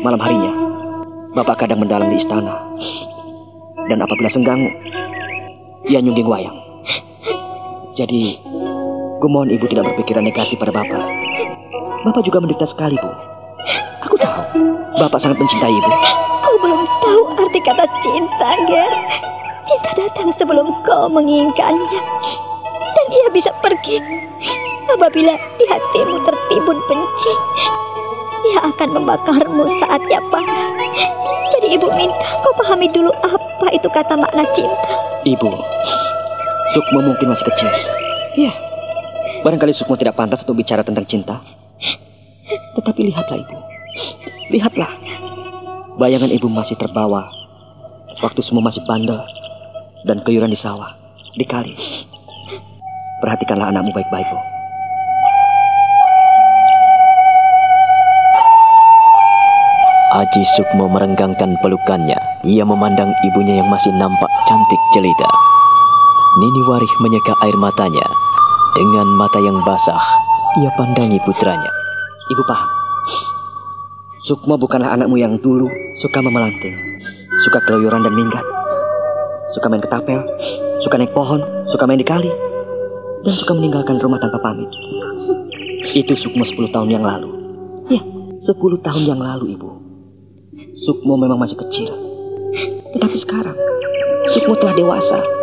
[0.00, 0.52] Malam harinya,
[1.36, 2.56] Bapak kadang mendalam di istana.
[3.90, 4.64] Dan apabila senggang,
[5.84, 6.69] ia nyungging wayang.
[7.98, 8.38] Jadi,
[9.18, 11.02] kumohon ibu tidak berpikiran negatif pada Bapak.
[12.06, 13.10] Bapak juga menderita sekali, Bu.
[14.06, 14.40] Aku tahu,
[14.96, 15.90] Bapak sangat mencintai ibu.
[16.46, 18.92] Kau belum tahu arti kata cinta, Ger.
[19.66, 22.02] Cinta datang sebelum kau menginginkannya.
[22.90, 23.98] Dan ia bisa pergi
[24.90, 27.32] apabila di hatimu tertimbun benci.
[28.50, 30.74] Ia akan membakarmu saat ia panas.
[31.54, 34.90] Jadi ibu minta kau pahami dulu apa itu kata makna cinta.
[35.28, 35.50] Ibu,
[36.70, 37.66] Sukmo mungkin masih kecil.
[38.38, 38.54] Iya,
[39.42, 41.42] barangkali Sukmo tidak pantas untuk bicara tentang cinta.
[42.78, 43.56] Tetapi lihatlah ibu,
[44.54, 44.92] lihatlah.
[45.98, 47.28] Bayangan ibu masih terbawa
[48.22, 49.18] waktu semua masih bandel
[50.06, 50.94] dan keyuran di sawah,
[51.34, 51.74] di kali.
[53.20, 54.38] Perhatikanlah anakmu baik-baik, Bu.
[60.10, 62.18] Aji Sukmo merenggangkan pelukannya.
[62.46, 65.49] Ia memandang ibunya yang masih nampak cantik jelita.
[66.38, 68.06] Nini Warih menyeka air matanya.
[68.78, 69.98] Dengan mata yang basah,
[70.62, 71.66] ia pandangi putranya.
[72.30, 72.70] Ibu paham.
[74.22, 75.66] Sukmo bukanlah anakmu yang dulu
[75.98, 77.02] suka memelanting,
[77.42, 78.46] suka keluyuran dan minggat,
[79.58, 80.22] suka main ketapel,
[80.78, 82.30] suka naik pohon, suka main di kali,
[83.26, 84.70] dan suka meninggalkan rumah tanpa pamit.
[85.98, 87.30] Itu Sukmo 10 tahun yang lalu.
[87.90, 88.06] Ya,
[88.38, 89.70] 10 tahun yang lalu, Ibu.
[90.86, 91.90] Sukmo memang masih kecil.
[92.94, 93.58] Tetapi sekarang,
[94.30, 95.39] Sukmo telah dewasa.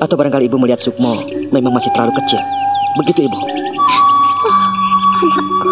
[0.00, 1.16] Atau barangkali Ibu melihat Sukmo
[1.52, 2.40] memang masih terlalu kecil.
[3.00, 3.38] Begitu, Ibu.
[5.26, 5.70] Anakku,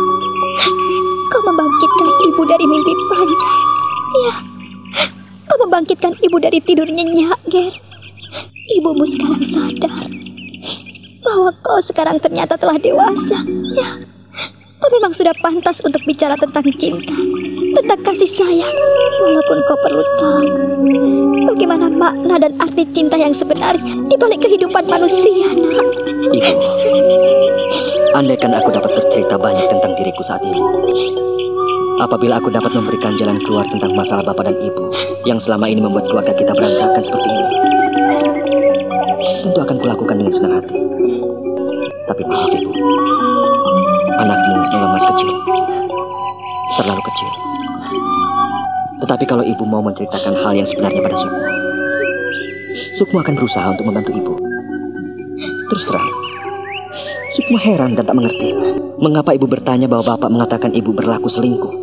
[1.30, 3.58] kau membangkitkan ibu dari mimpi panjang.
[4.14, 4.34] Ya,
[5.46, 7.74] kau membangkitkan ibu dari tidur nyenyak, Ger.
[8.80, 10.08] Ibumu sekarang sadar
[11.24, 13.38] bahwa kau sekarang ternyata telah dewasa.
[13.76, 13.88] Ya,
[14.80, 17.14] kau memang sudah pantas untuk bicara tentang cinta,
[17.74, 18.76] tentang kasih sayang.
[19.14, 20.46] Walaupun kau perlu tahu
[21.54, 25.87] bagaimana makna dan arti cinta yang sebenarnya di balik kehidupan manusia, nak.
[26.34, 26.54] Ibu,
[28.18, 30.60] andaikan aku dapat bercerita banyak tentang diriku saat ini.
[32.02, 34.90] Apabila aku dapat memberikan jalan keluar tentang masalah bapak dan ibu
[35.30, 37.46] yang selama ini membuat keluarga kita berantakan seperti ini,
[39.46, 40.74] tentu akan kulakukan dengan senang hati.
[42.10, 42.72] Tapi maaf ibu,
[44.20, 45.30] anakmu memang masih kecil,
[46.82, 47.53] terlalu kecil.
[49.05, 51.44] Tetapi kalau ibu mau menceritakan hal yang sebenarnya pada Sukmo,
[52.97, 54.35] Sukmo akan berusaha untuk membantu ibu.
[55.68, 56.09] Terus terang,
[57.35, 58.55] Sukmo heran dan tak mengerti
[59.03, 61.75] mengapa ibu bertanya bahwa bapak mengatakan ibu berlaku selingkuh.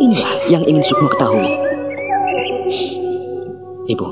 [0.00, 1.50] Inilah yang ingin Sukmo ketahui.
[3.90, 4.06] Ibu,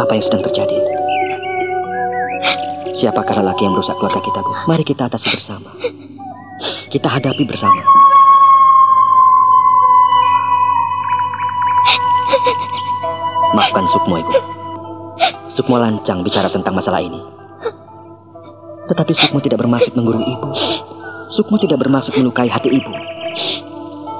[0.00, 0.78] apa yang sedang terjadi?
[2.96, 4.52] Siapakah lelaki yang merusak keluarga kita, Bu?
[4.72, 5.76] Mari kita atasi bersama.
[6.88, 8.05] Kita hadapi bersama.
[13.56, 14.32] Maafkan Sukmo, Ibu.
[15.48, 17.16] Sukmo lancang bicara tentang masalah ini.
[18.92, 20.52] Tetapi Sukmo tidak bermaksud menggurung Ibu.
[21.32, 22.92] Sukmo tidak bermaksud melukai hati Ibu.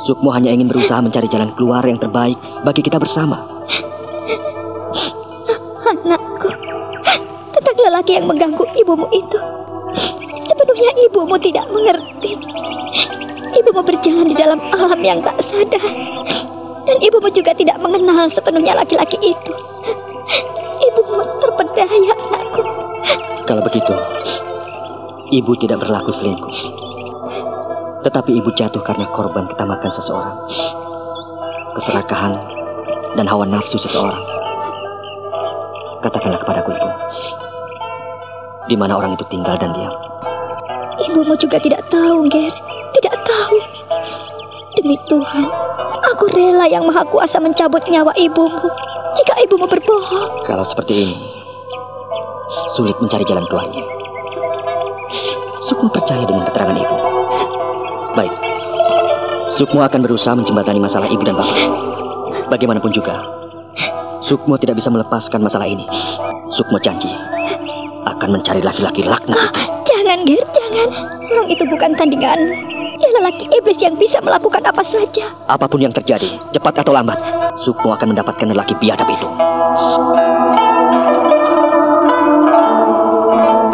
[0.08, 3.44] Sukmo hanya ingin berusaha mencari jalan keluar yang terbaik bagi kita bersama.
[5.84, 6.48] Anakku,
[7.60, 9.38] tentang lelaki yang mengganggu ibumu itu.
[10.48, 12.40] Sepenuhnya ibumu tidak mengerti.
[13.52, 15.84] Ibumu berjalan di dalam alam yang tak sadar.
[16.86, 19.52] Dan ibumu juga tidak mengenal sepenuhnya laki-laki itu.
[20.86, 22.62] Ibumu terpedaya, anakku.
[23.46, 23.94] Kalau begitu,
[25.34, 26.56] ibu tidak berlaku selingkuh.
[28.06, 30.38] Tetapi ibu jatuh karena korban ketamakan seseorang.
[31.74, 32.34] Keserakahan
[33.18, 34.22] dan hawa nafsu seseorang.
[36.06, 36.90] Katakanlah kepadaku ibu.
[38.70, 39.94] Di mana orang itu tinggal dan diam.
[41.02, 42.54] Ibumu juga tidak tahu, Ger.
[42.94, 43.55] Tidak tahu.
[44.76, 45.44] Demi Tuhan,
[46.12, 48.68] aku rela yang maha kuasa mencabut nyawa ibumu.
[49.16, 50.44] Jika ibumu berbohong.
[50.44, 51.16] Kalau seperti ini,
[52.76, 53.80] sulit mencari jalan keluarnya.
[55.64, 56.96] Sukmo percaya dengan keterangan ibu.
[58.20, 58.34] Baik,
[59.56, 61.56] Sukmo akan berusaha menjembatani masalah ibu dan bapak.
[62.52, 63.16] Bagaimanapun juga,
[64.20, 65.88] Sukmo tidak bisa melepaskan masalah ini.
[66.52, 67.08] Sukmo janji
[68.04, 69.62] akan mencari laki-laki laknat itu.
[69.88, 70.88] Jangan, Ger, jangan.
[71.32, 72.75] Orang itu bukan tandinganmu.
[72.96, 75.28] Dia lelaki iblis yang bisa melakukan apa saja.
[75.44, 77.20] Apa pun yang terjadi, cepat atau lambat,
[77.60, 79.28] Sukmo akan mendapatkan lelaki biadab itu.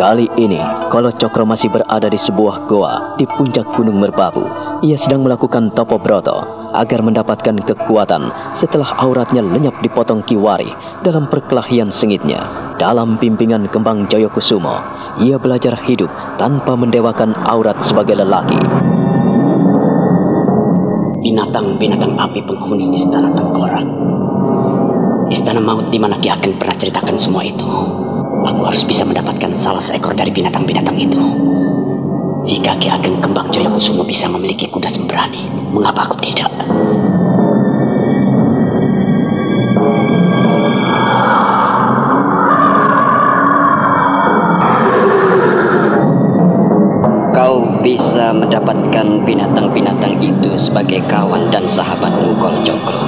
[0.02, 0.58] Kali ini,
[0.90, 4.42] Kolo Cokro masih berada di sebuah goa di puncak Gunung Merbabu.
[4.82, 6.42] Ia sedang melakukan topo broto
[6.74, 10.74] agar mendapatkan kekuatan setelah auratnya lenyap dipotong kiwari
[11.06, 12.74] dalam perkelahian sengitnya.
[12.82, 14.74] Dalam bimbingan Kembang Joyokusumo,
[15.22, 16.11] ia belajar hidup
[16.42, 18.58] tanpa mendewakan aurat sebagai lelaki.
[21.22, 23.87] Binatang-binatang api penghuni istana Tengkorak.
[25.30, 27.62] Istana maut di mana Ageng pernah ceritakan semua itu.
[28.42, 31.22] Aku harus bisa mendapatkan salah seekor dari binatang-binatang itu.
[32.42, 36.50] Jika Ki Ageng Kembang Joyokusumo bisa memiliki kuda sembrani, mengapa aku tidak?
[48.32, 53.04] Bisa mendapatkan binatang-binatang itu sebagai kawan dan sahabatmu Kolcokro.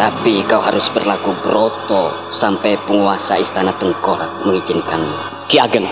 [0.00, 5.44] Tapi kau harus berlaku broto sampai penguasa istana Tengkorak mengizinkanmu.
[5.52, 5.84] Ki Ageng,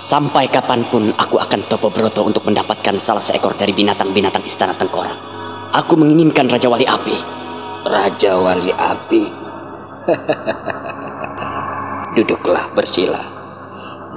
[0.00, 5.20] sampai kapan pun aku akan topo broto untuk mendapatkan salah seekor dari binatang-binatang istana Tengkorak.
[5.76, 7.16] Aku menginginkan Raja Wali Api.
[7.84, 9.22] Raja Wali Api?
[12.16, 13.37] Duduklah bersila.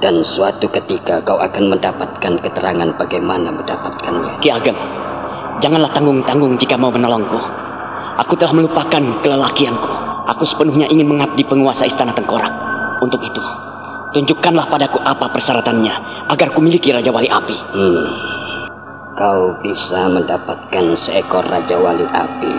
[0.02, 4.42] Dan suatu ketika kau akan mendapatkan keterangan bagaimana mendapatkannya.
[4.42, 4.74] Ki Ageng,
[5.62, 7.38] janganlah tanggung-tanggung jika mau menolongku.
[8.18, 9.90] Aku telah melupakan kelelakianku.
[10.34, 12.50] Aku sepenuhnya ingin mengabdi penguasa istana Tengkorak.
[12.98, 13.42] Untuk itu,
[14.18, 15.94] tunjukkanlah padaku apa persyaratannya
[16.34, 17.56] agar kumiliki Raja Wali Api.
[17.70, 18.31] Hmm.
[19.12, 22.54] Kau bisa mendapatkan seekor Raja Wali Api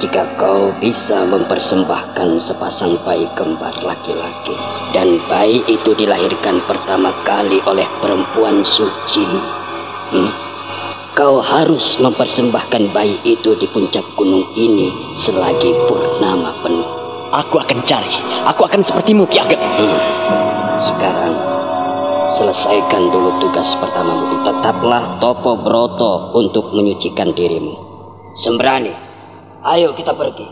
[0.00, 4.56] jika kau bisa mempersembahkan sepasang bayi kembar laki-laki.
[4.96, 9.26] Dan bayi itu dilahirkan pertama kali oleh perempuan suci.
[10.08, 10.32] Hmm?
[11.12, 16.88] Kau harus mempersembahkan bayi itu di puncak gunung ini selagi purnama penuh.
[17.36, 18.16] Aku akan cari.
[18.48, 19.60] Aku akan sepertimu, Ki Ageng.
[19.60, 20.00] Hmm.
[20.80, 21.36] Sekarang,
[22.28, 24.44] selesaikan dulu tugas pertamamu.
[24.44, 27.74] Tetaplah Topo Broto untuk menyucikan dirimu.
[28.36, 28.92] Sembrani,
[29.64, 30.46] ayo kita pergi.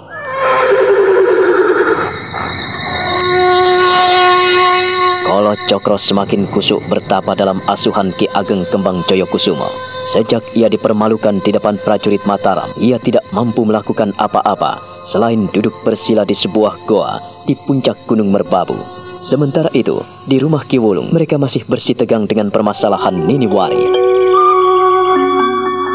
[5.27, 9.69] Kolo Cokro semakin kusuk bertapa dalam asuhan Ki Ageng Kembang Joyokusumo.
[10.07, 16.23] Sejak ia dipermalukan di depan prajurit Mataram, ia tidak mampu melakukan apa-apa selain duduk bersila
[16.23, 19.06] di sebuah goa di puncak Gunung Merbabu.
[19.21, 23.85] Sementara itu, di rumah Ki Wulung, mereka masih bersitegang dengan permasalahan Nini Wari.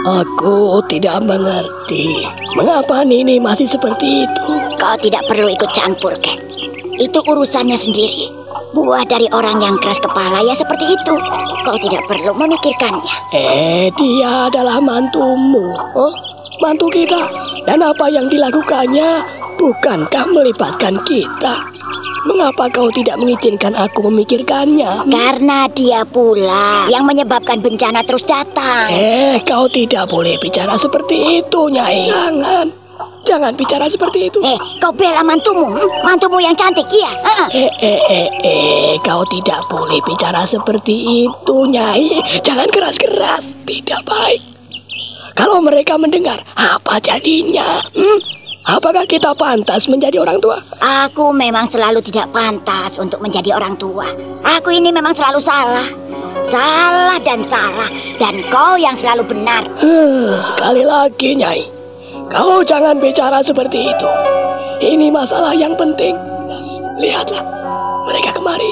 [0.02, 2.10] Aku tidak mengerti.
[2.58, 4.48] Mengapa Nini masih seperti itu?
[4.82, 6.42] Kau tidak perlu ikut campur, Kek.
[6.98, 8.34] Itu urusannya sendiri.
[8.74, 11.14] Buah dari orang yang keras kepala ya seperti itu.
[11.62, 13.16] Kau tidak perlu memikirkannya.
[13.38, 15.70] Eh, dia adalah mantumu.
[15.94, 16.14] Oh,
[16.62, 17.28] mantu kita.
[17.65, 19.10] Dan apa yang dilakukannya
[19.58, 21.56] bukankah melibatkan kita?
[22.21, 25.10] Mengapa kau tidak mengizinkan aku memikirkannya?
[25.10, 28.93] Karena dia pula yang menyebabkan bencana terus datang.
[28.93, 32.06] Eh, kau tidak boleh bicara seperti itu, Nyai.
[32.06, 32.65] Jangan.
[33.26, 34.38] Jangan bicara seperti itu.
[34.41, 35.74] Eh, kau bela mantumu,
[36.06, 37.10] mantumu yang cantik, iya.
[37.50, 42.21] Eh, eh, eh, eh, kau tidak boleh bicara seperti itu, Nyai.
[42.45, 44.51] Jangan keras-keras, tidak baik.
[45.36, 47.86] Kalau mereka mendengar, apa jadinya?
[47.96, 48.20] Hmm?
[48.62, 50.62] Apakah kita pantas menjadi orang tua?
[51.10, 54.06] Aku memang selalu tidak pantas untuk menjadi orang tua.
[54.46, 55.89] Aku ini memang selalu salah.
[56.46, 57.89] Salah dan salah.
[58.22, 59.65] Dan kau yang selalu benar.
[59.82, 61.65] Huh, sekali lagi, Nyai.
[62.30, 64.10] Kau jangan bicara seperti itu.
[64.82, 66.13] Ini masalah yang penting.
[67.02, 67.41] Lihatlah,
[68.06, 68.72] mereka kemari.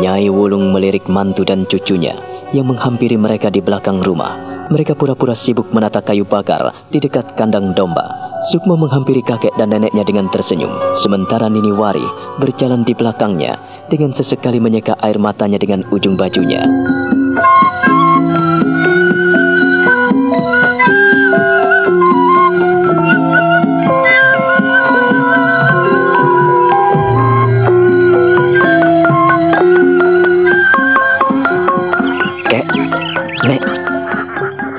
[0.00, 2.16] Nyai Wulung melirik mantu dan cucunya
[2.56, 4.64] yang menghampiri mereka di belakang rumah.
[4.72, 8.32] Mereka pura-pura sibuk menata kayu bakar di dekat kandang domba.
[8.48, 12.06] Sukma menghampiri kakek dan neneknya dengan tersenyum, sementara Nini Wari
[12.40, 13.60] berjalan di belakangnya
[13.92, 16.64] dengan sesekali menyeka air matanya dengan ujung bajunya.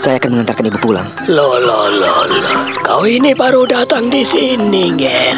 [0.02, 1.14] Saya akan mengantarkan ibu pulang.
[1.30, 2.58] Loh, loh, loh, loh.
[2.82, 5.38] Kau ini baru datang di sini, Ger.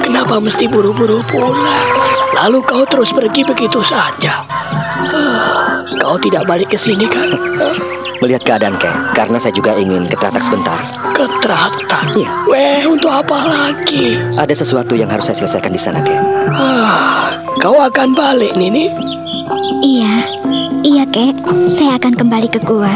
[0.00, 1.86] Kenapa mesti buru-buru pulang?
[2.32, 4.40] Lalu kau terus pergi begitu saja.
[5.12, 7.28] Ah, kau tidak balik ke sini kan?
[8.24, 10.80] Melihat keadaan Kek, karena saya juga ingin ke Teratak sebentar.
[11.12, 12.16] Ke Teratak?
[12.16, 12.30] Iya.
[12.48, 14.16] Weh, untuk apa lagi?
[14.40, 16.20] Ada sesuatu yang harus saya selesaikan di sana, Kek.
[16.56, 18.88] Ah, kau akan balik, Nini?
[19.80, 20.16] Iya,
[20.84, 21.32] iya kek.
[21.72, 22.92] Saya akan kembali ke gua.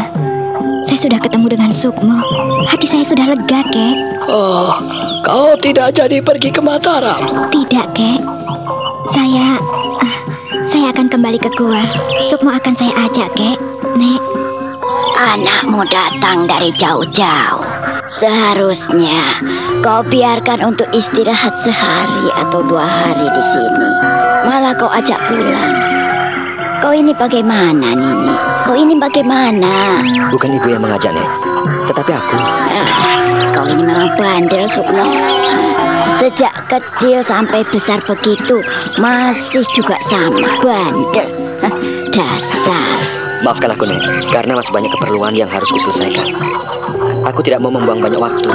[0.85, 2.21] Saya sudah ketemu dengan Sukmo.
[2.69, 3.97] Hati saya sudah lega, kek.
[4.29, 4.77] Oh,
[5.25, 7.49] kau tidak jadi pergi ke Mataram?
[7.49, 8.21] Tidak, kek.
[9.09, 9.61] Saya,
[10.01, 10.17] ah,
[10.61, 11.85] saya akan kembali ke gua.
[12.25, 13.57] Sukmo akan saya ajak, kek.
[13.97, 14.21] Nek,
[15.15, 17.65] Anakmu datang dari jauh-jauh.
[18.19, 19.41] Seharusnya
[19.81, 23.91] kau biarkan untuk istirahat sehari atau dua hari di sini.
[24.45, 25.75] Malah kau ajak pulang.
[26.83, 28.54] Kau ini bagaimana, Nini?
[28.65, 30.01] Kau ini bagaimana?
[30.33, 31.29] Bukan ibu yang mengajak, Nek.
[31.93, 32.37] Tetapi aku.
[33.53, 35.05] Kau ini memang bandel, Sukmo.
[36.17, 38.65] Sejak kecil sampai besar begitu,
[38.97, 41.29] masih juga sama, bandel.
[42.17, 42.97] Dasar.
[43.45, 44.33] Maafkan aku, Nek.
[44.33, 46.33] Karena masih banyak keperluan yang harus kuselesaikan.
[47.29, 48.49] Aku tidak mau membuang banyak waktu.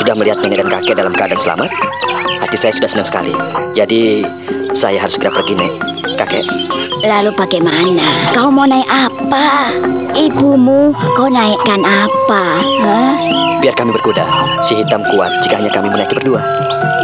[0.00, 1.68] Sudah melihat nenek dan kakek dalam keadaan selamat.
[2.40, 3.36] Hati saya sudah senang sekali.
[3.76, 4.24] Jadi,
[4.72, 5.72] saya harus segera pergi, Nek.
[6.16, 6.44] Kakek,
[7.00, 8.36] Lalu bagaimana?
[8.36, 9.72] Kau mau naik apa?
[10.12, 12.42] Ibumu kau naikkan apa?
[12.84, 13.40] Hah?
[13.60, 14.24] biar kami berkuda.
[14.64, 16.40] Si hitam kuat jika hanya kami menaiki berdua.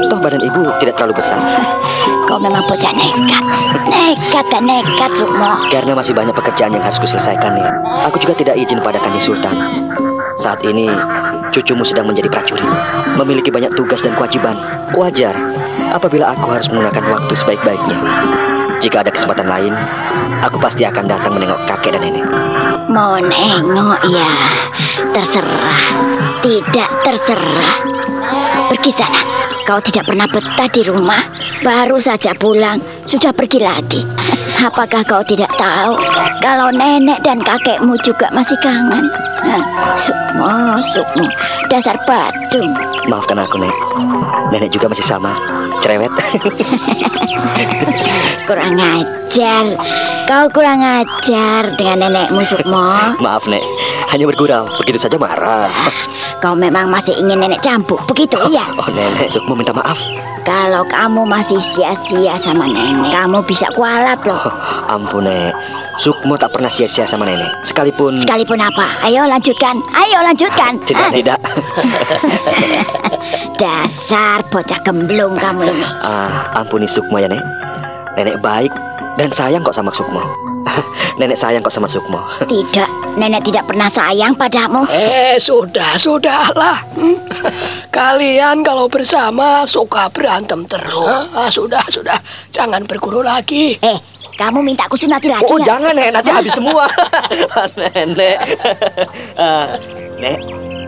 [0.09, 1.39] Toh badan ibu tidak terlalu besar.
[2.29, 3.45] Kau memang bocah nekat.
[3.87, 5.71] Nekat dan nekat, Sukmo.
[5.71, 7.71] Karena masih banyak pekerjaan yang harus kuselesaikan, Nek.
[8.11, 9.55] Aku juga tidak izin pada kanjeng Sultan.
[10.35, 10.91] Saat ini,
[11.55, 12.67] cucumu sedang menjadi prajurit.
[13.19, 14.59] Memiliki banyak tugas dan kewajiban.
[14.99, 15.35] Wajar
[15.95, 17.99] apabila aku harus menggunakan waktu sebaik-baiknya.
[18.77, 19.73] Jika ada kesempatan lain,
[20.45, 22.27] aku pasti akan datang menengok kakek dan nenek.
[22.93, 24.31] Mau nengok ya.
[25.11, 25.85] Terserah.
[26.45, 27.77] Tidak terserah.
[28.71, 29.21] Pergi sana.
[29.67, 31.19] Kau tidak pernah betah di rumah.
[31.65, 34.07] Baru saja pulang, sudah pergi lagi.
[34.63, 35.99] Apakah kau tidak tahu
[36.45, 39.11] kalau nenek dan kakekmu juga masih kangen?
[39.99, 41.27] Sukmo, Sukmo,
[41.73, 42.77] dasar badung.
[43.11, 43.75] Maafkan aku, Nek.
[44.55, 45.35] Nenek juga masih sama,
[45.87, 46.11] cerewet.
[48.51, 49.67] Kurang ajar.
[50.27, 52.91] Kau kurang ajar dengan nenekmu, Sukmo.
[53.23, 53.63] Maaf, Nek.
[54.11, 55.71] Hanya bergurau, begitu saja marah.
[56.43, 58.67] Kau memang masih ingin nenek campur, begitu ya?
[58.75, 60.03] Oh, Nenek, Sukmo minta maaf.
[60.43, 64.43] Kalau kamu masih sia-sia sama nenek, kamu bisa kualat loh.
[64.43, 65.55] Oh, ampun, Nek.
[65.97, 67.49] Sukmo tak pernah sia-sia sama nenek.
[67.65, 68.21] Sekalipun...
[68.21, 69.01] Sekalipun apa?
[69.01, 69.81] Ayo lanjutkan.
[69.97, 70.77] Ayo lanjutkan.
[70.89, 71.13] Tidak, Hah?
[71.13, 71.39] tidak.
[73.61, 75.85] Dasar bocah gemblung kamu ini.
[76.05, 77.41] Ah, ampuni Sukmo ya, Nek.
[78.21, 78.73] Nenek baik
[79.17, 80.21] dan sayang kok sama Sukmo.
[81.21, 82.21] Nenek sayang kok sama Sukmo.
[82.45, 84.85] Tidak, nenek tidak pernah sayang padamu.
[84.93, 86.85] Eh, sudah, sudahlah.
[86.93, 87.17] Hmm?
[87.89, 91.33] Kalian kalau bersama suka berantem terus.
[91.33, 92.21] Ah, sudah, sudah.
[92.53, 93.81] Jangan berguru lagi.
[93.81, 93.97] Eh,
[94.37, 95.75] kamu minta aku sunati lagi Oh, ya?
[95.77, 96.09] jangan, Nek.
[96.13, 96.85] Nanti habis semua.
[97.81, 98.37] Nenek.
[99.37, 99.67] Eh,
[100.21, 100.37] Nek,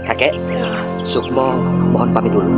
[0.09, 0.33] kakek,
[1.05, 1.57] Sukmo
[1.89, 2.49] mohon pamit dulu.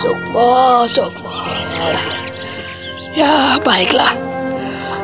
[0.00, 0.50] Sukmo,
[0.90, 1.30] Sukmo.
[3.14, 4.10] Ya, baiklah.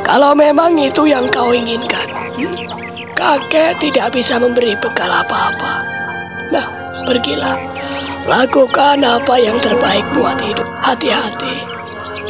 [0.03, 2.09] Kalau memang itu yang kau inginkan,
[3.15, 5.87] kakek tidak bisa memberi bekal apa-apa.
[6.51, 6.67] Nah,
[7.09, 7.57] pergilah.
[8.29, 10.67] Lakukan apa yang terbaik buat hidup.
[10.85, 11.55] Hati-hati.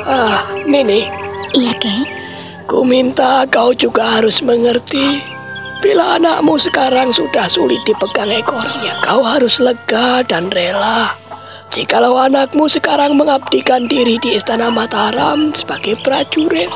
[0.06, 1.06] Ah, Nini,
[1.50, 2.06] Iya, kek.
[2.70, 5.18] ku minta kau juga harus mengerti.
[5.82, 11.16] Bila anakmu sekarang sudah sulit dipegang ekornya, kau harus lega dan rela.
[11.74, 16.70] Jikalau anakmu sekarang mengabdikan diri di Istana Mataram sebagai prajurit,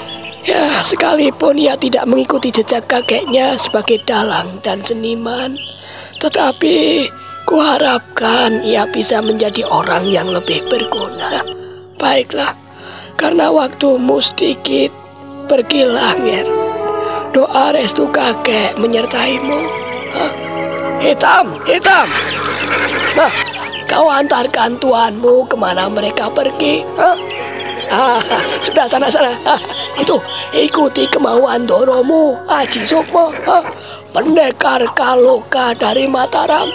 [0.46, 5.58] ya sekalipun ia tidak mengikuti jejak kakeknya sebagai dalang dan seniman,
[6.22, 7.06] tetapi
[7.44, 11.44] kuharapkan ia bisa menjadi orang yang lebih berguna.
[12.00, 12.56] Baiklah,
[13.20, 14.90] karena waktumu sedikit,
[15.46, 16.46] pergilah, Nger.
[17.34, 19.60] Doa restu kakek menyertaimu.
[20.14, 20.32] Hah?
[21.02, 22.06] Hitam, hitam.
[23.18, 23.32] Nah,
[23.90, 26.86] kau antarkan tuanmu ke mana mereka pergi.
[26.94, 27.18] Hah?
[27.94, 28.22] Ah,
[28.64, 29.34] sudah sana sana.
[29.44, 29.60] Ah,
[30.00, 30.16] itu
[30.56, 33.34] ikuti kemauan Doromu, Haji Sukmo.
[33.44, 33.62] Ah,
[34.14, 36.70] pendekar Kaloka dari Mataram.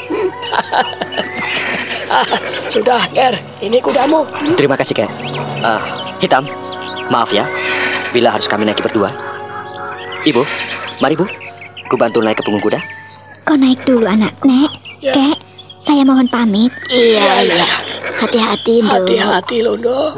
[2.11, 2.27] Ah,
[2.73, 3.39] sudah, Ger.
[3.63, 4.27] Ini kudamu.
[4.59, 5.09] Terima kasih, Kek.
[5.63, 5.81] Ah,
[6.19, 6.43] hitam,
[7.09, 7.47] maaf ya.
[8.11, 9.09] Bila harus kami naiki berdua.
[10.27, 10.43] Ibu,
[10.99, 11.25] mari Bu.
[11.89, 12.79] Ku bantu naik ke punggung kuda.
[13.47, 14.35] Kau naik dulu, anak.
[14.45, 14.69] Nek,
[14.99, 15.15] Ya.
[15.15, 15.37] kek,
[15.79, 16.69] saya mohon pamit.
[16.91, 17.67] Iya, iya.
[18.19, 18.93] Hati-hati, Ndo.
[18.93, 20.11] Hati-hati, Londo.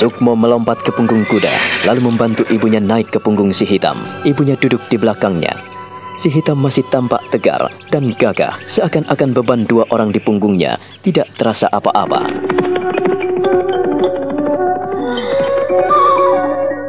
[0.00, 4.00] Sukmo melompat ke punggung kuda, lalu membantu ibunya naik ke punggung si hitam.
[4.24, 5.52] Ibunya duduk di belakangnya.
[6.16, 11.68] Si hitam masih tampak tegar dan gagah, seakan-akan beban dua orang di punggungnya tidak terasa
[11.68, 12.32] apa-apa.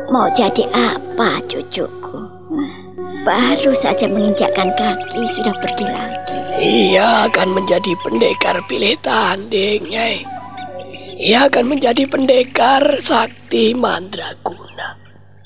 [0.07, 2.15] Mau jadi apa cucuku?
[3.27, 6.39] Baru saja menginjakkan kaki sudah pergi lagi.
[6.63, 10.40] Ia akan menjadi pendekar pilih tanding, Nyai.
[11.21, 14.97] Ia akan menjadi pendekar sakti mandraguna.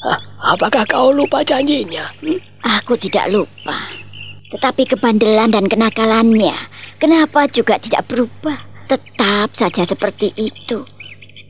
[0.07, 0.19] Hah,
[0.55, 2.15] apakah kau lupa janjinya?
[2.23, 2.39] Hmm?
[2.79, 3.91] Aku tidak lupa.
[4.55, 6.55] Tetapi kebandelan dan kenakalannya,
[6.95, 8.55] kenapa juga tidak berubah?
[8.87, 10.87] Tetap saja seperti itu.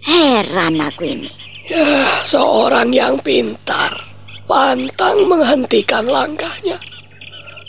[0.01, 1.29] Heran aku ini.
[1.69, 3.93] Ya, seorang yang pintar,
[4.49, 6.81] pantang menghentikan langkahnya.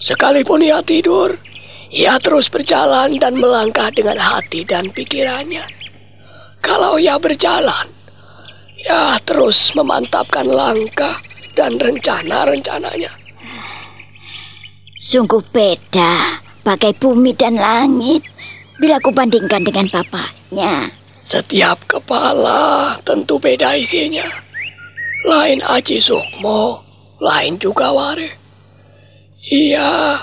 [0.00, 1.36] Sekalipun ia tidur,
[1.92, 5.64] ia terus berjalan dan melangkah dengan hati dan pikirannya.
[6.66, 7.86] Kalau ia berjalan,
[8.82, 11.22] ia terus memantapkan langkah
[11.54, 13.14] dan rencana-rencananya.
[14.98, 18.26] Sungguh beda, bagai bumi dan langit.
[18.82, 20.90] Bila ku bandingkan dengan bapaknya.
[21.22, 24.26] Setiap kepala tentu beda isinya.
[25.22, 26.82] Lain Aji Sukmo,
[27.22, 28.34] lain juga Ware.
[29.46, 30.18] Iya,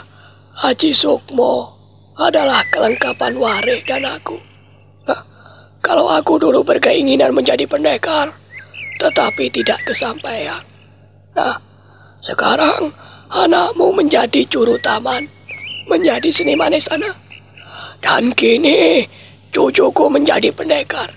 [0.59, 1.71] Aji Sukmo
[2.19, 4.52] adalah kelengkapan Ware dan aku.
[5.83, 8.31] Kalau aku dulu berkeinginan menjadi pendekar,
[9.03, 10.63] tetapi tidak kesampaian.
[11.35, 11.59] Nah,
[12.23, 12.95] sekarang
[13.27, 15.27] anakmu menjadi juru taman,
[15.91, 17.11] menjadi seniman istana.
[17.99, 19.03] Dan kini
[19.51, 21.11] cucuku menjadi pendekar.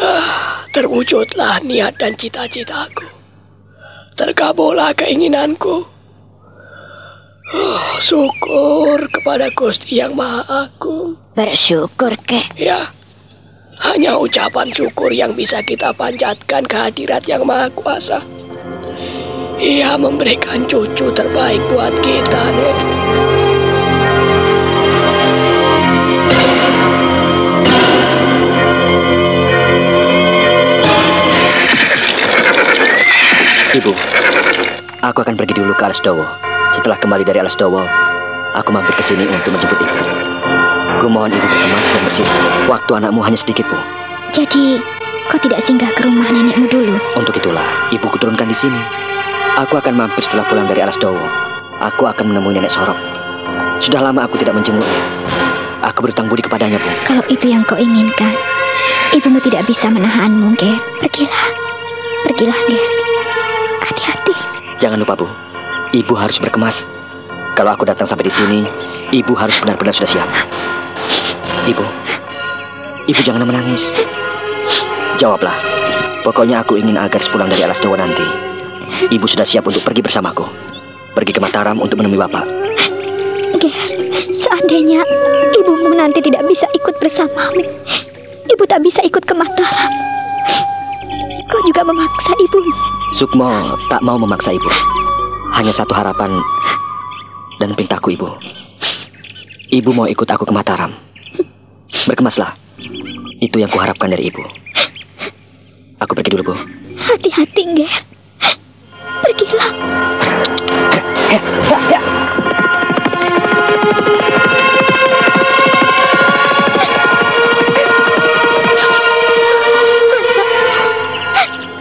[0.00, 3.04] Ah, terwujudlah niat dan cita-citaku.
[4.16, 5.84] Terkabullah keinginanku.
[7.52, 11.20] Ah, syukur kepada Gusti Yang Maha Agung.
[11.34, 12.54] Bersyukur, kek.
[12.54, 12.94] Ya,
[13.80, 18.20] hanya ucapan syukur yang bisa kita panjatkan kehadirat Yang Maha Kuasa.
[19.60, 22.78] Ia memberikan cucu terbaik buat kita, Nek.
[33.70, 33.92] Ibu,
[35.00, 36.26] aku akan pergi dulu ke Alasdowo.
[36.74, 37.80] Setelah kembali dari Alasdowo,
[38.52, 40.39] aku mampir ke sini untuk menjemput ibu.
[41.00, 42.28] Ku mohon ibu berkemas dan bersih.
[42.68, 43.78] Waktu anakmu hanya sedikit, Bu.
[44.36, 44.76] Jadi,
[45.32, 47.00] kau tidak singgah ke rumah nenekmu dulu?
[47.16, 48.76] Untuk itulah, ibu kuturunkan di sini.
[49.64, 51.24] Aku akan mampir setelah pulang dari Alasdowo.
[51.80, 53.00] Aku akan menemui nenek Sorok.
[53.80, 55.00] Sudah lama aku tidak menjenguknya.
[55.88, 56.92] Aku berutang budi kepadanya, Bu.
[57.08, 58.36] Kalau itu yang kau inginkan,
[59.16, 60.76] ibumu tidak bisa menahanmu, Ger.
[61.00, 61.46] Pergilah.
[62.28, 62.84] Pergilah, Ger.
[63.88, 64.36] Hati-hati.
[64.84, 65.24] Jangan lupa, Bu.
[65.96, 66.84] Ibu harus berkemas.
[67.56, 68.60] Kalau aku datang sampai di sini,
[69.16, 70.28] ibu harus benar-benar sudah siap.
[71.68, 71.84] Ibu,
[73.10, 73.92] ibu jangan menangis.
[75.20, 75.52] Jawablah.
[76.24, 78.24] Pokoknya aku ingin agar sepulang dari Alas Jawa nanti,
[79.08, 80.44] ibu sudah siap untuk pergi bersamaku.
[81.16, 82.44] Pergi ke Mataram untuk menemui bapak.
[83.56, 83.72] Ger,
[84.32, 85.00] seandainya
[85.56, 87.64] ibumu nanti tidak bisa ikut bersamamu,
[88.52, 89.92] ibu tak bisa ikut ke Mataram.
[91.48, 92.72] Kau juga memaksa ibumu.
[93.16, 93.50] Sukmo
[93.90, 94.70] tak mau memaksa ibu.
[95.56, 96.30] Hanya satu harapan
[97.58, 98.28] dan pintaku ibu.
[99.72, 101.09] Ibu mau ikut aku ke Mataram.
[101.90, 102.54] Berkemaslah.
[103.40, 104.44] Itu yang kuharapkan dari ibu.
[106.00, 106.54] Aku pergi dulu, Bu.
[106.96, 107.92] Hati-hati, Ger.
[109.20, 109.70] Pergilah.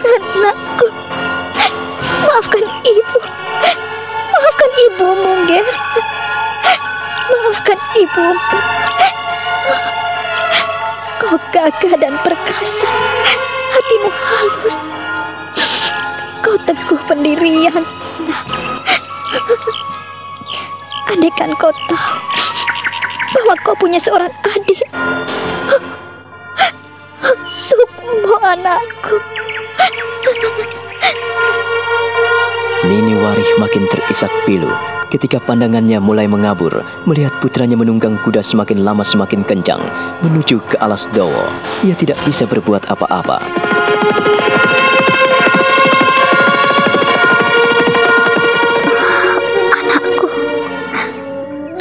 [0.09, 0.87] Anakku,
[2.27, 3.19] maafkan ibu.
[4.33, 4.71] Maafkan
[7.99, 8.78] ibumu.
[11.29, 12.89] Kau gagah dan perkasa.
[13.69, 14.75] Hatimu halus.
[16.41, 17.85] Kau teguh pendirian.
[21.13, 22.17] Andaikan kau tahu
[23.37, 24.81] bahwa kau punya seorang adik.
[27.45, 29.21] Sukmo anakku.
[32.79, 34.71] Nini Warih makin terisak pilu
[35.11, 36.71] ketika pandangannya mulai mengabur
[37.03, 39.83] melihat putranya menunggang kuda semakin lama semakin kencang
[40.23, 41.43] menuju ke alas dowo.
[41.83, 43.43] Ia tidak bisa berbuat apa-apa.
[49.75, 50.27] Anakku,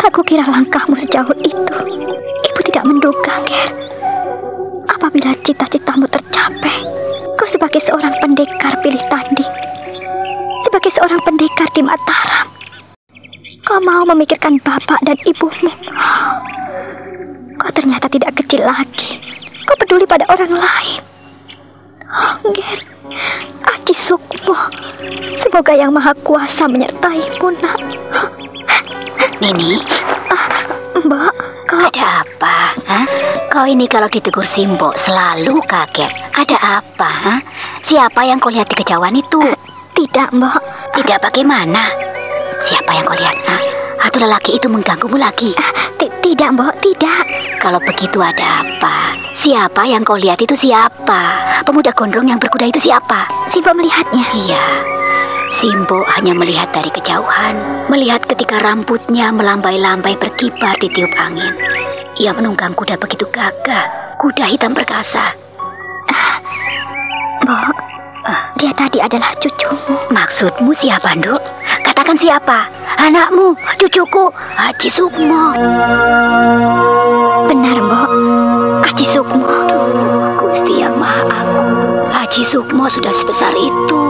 [0.03, 1.75] tak kukira langkahmu sejauh itu.
[2.43, 3.71] Ibu tidak menduga, Ger.
[4.91, 6.83] Apabila cita-citamu tercapai,
[7.39, 9.47] kau sebagai seorang pendekar pilih tanding.
[10.89, 12.49] Sebagai seorang pendekar di Mataram,
[13.61, 15.69] kau mau memikirkan bapak dan ibumu.
[17.61, 19.21] Kau ternyata tidak kecil lagi.
[19.69, 21.03] Kau peduli pada orang lain.
[22.57, 22.81] Ger,
[23.69, 24.57] Aji Sukmo,
[25.29, 27.77] semoga Yang Maha Kuasa menyertaimu, nak.
[29.45, 29.85] Nini,
[31.05, 31.33] Mbak,
[31.69, 32.57] kau ada apa?
[32.89, 33.07] Hah?
[33.53, 36.33] Kau ini kalau ditegur Simbo selalu kaget.
[36.33, 37.11] Ada apa?
[37.29, 37.41] Hah?
[37.85, 39.69] Siapa yang kau lihat di kejauhan itu?
[39.99, 40.61] Tidak, Mbak.
[40.95, 41.91] Tidak bagaimana?
[42.63, 43.35] Siapa yang kau lihat?
[43.51, 43.63] Hah?
[43.99, 45.51] Atau lelaki itu mengganggumu lagi?
[45.99, 47.23] Ti- tidak, Mbak, tidak.
[47.59, 49.19] Kalau begitu ada apa?
[49.35, 51.23] Siapa yang kau lihat itu siapa?
[51.67, 53.27] Pemuda gondrong yang berkuda itu siapa?
[53.51, 54.23] Simbo melihatnya.
[54.39, 54.65] Iya,
[55.51, 61.59] Simbo hanya melihat dari kejauhan, melihat ketika rambutnya melambai-lambai berkibar di tiup angin.
[62.23, 65.35] Ia menunggang kuda begitu gagah, kuda hitam perkasa.
[67.43, 67.75] Mbak,
[68.59, 69.97] dia tadi adalah cucumu.
[70.11, 71.41] Maksudmu siapa, Nduk?
[71.87, 72.67] Katakan siapa?
[72.99, 75.55] Anakmu, cucuku, Haji Sukmo.
[77.47, 78.09] Benar, Mbak.
[78.89, 79.47] Aji Sukmo.
[80.43, 81.71] Gusti yang Maha Agung,
[82.11, 84.03] Haji Sukmo sudah sebesar itu.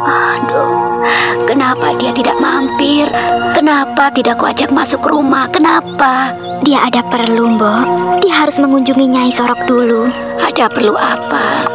[0.00, 1.04] Aduh,
[1.44, 3.10] kenapa dia tidak mampir?
[3.52, 5.50] Kenapa tidak kau ajak masuk rumah?
[5.52, 6.32] Kenapa?
[6.64, 7.84] Dia ada perlu, Mbak.
[8.24, 10.08] Dia harus mengunjungi Nyai Sorok dulu.
[10.40, 11.68] Ada perlu apa?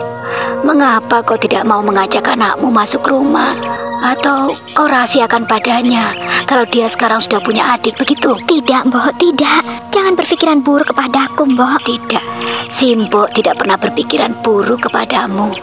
[0.65, 3.53] Mengapa kau tidak mau mengajak anakmu masuk rumah?
[4.01, 6.13] Atau kau rahasiakan padanya
[6.45, 8.37] kalau dia sekarang sudah punya adik begitu?
[8.45, 9.61] Tidak, Mbak, tidak.
[9.93, 11.79] Jangan berpikiran buruk kepadaku, Mbak.
[11.87, 12.25] Tidak,
[12.67, 15.53] Simbo tidak pernah berpikiran buruk kepadamu.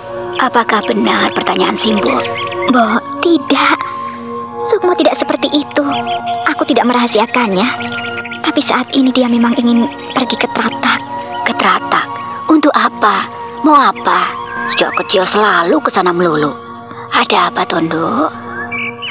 [0.40, 2.22] Apakah benar pertanyaan Simbo?
[2.72, 3.78] Mbak, tidak.
[4.58, 5.86] Sukmo tidak seperti itu.
[6.50, 7.68] Aku tidak merahasiakannya.
[8.42, 11.00] Tapi saat ini dia memang ingin pergi ke Tratak.
[11.46, 12.06] Keteratak?
[12.50, 13.26] Untuk apa?
[13.62, 14.42] Mau apa?
[14.70, 16.54] Sejak kecil selalu ke sana melulu.
[17.10, 18.30] Ada apa, Tondo?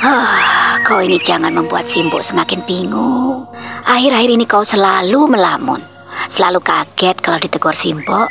[0.01, 3.45] Ah, kau ini jangan membuat Simbo semakin bingung.
[3.85, 5.83] Akhir-akhir ini kau selalu melamun.
[6.31, 8.25] Selalu kaget kalau ditegur Simbo.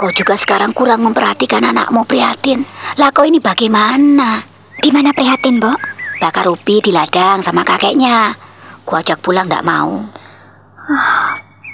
[0.00, 2.64] Kau juga sekarang kurang memperhatikan anakmu prihatin.
[2.96, 4.40] Lah kau ini bagaimana?
[4.80, 5.78] Di mana prihatin, Mbak?
[6.24, 8.32] Bakar ubi di ladang sama kakeknya.
[8.88, 10.00] Ku ajak pulang ndak mau.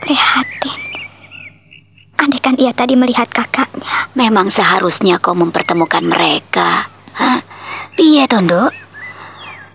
[0.02, 0.95] Prihatin.
[2.16, 3.84] Andaikan ia tadi melihat kakaknya.
[4.16, 6.88] Memang seharusnya kau mempertemukan mereka.
[7.12, 7.40] Hah?
[7.96, 8.72] Piye, Tondo?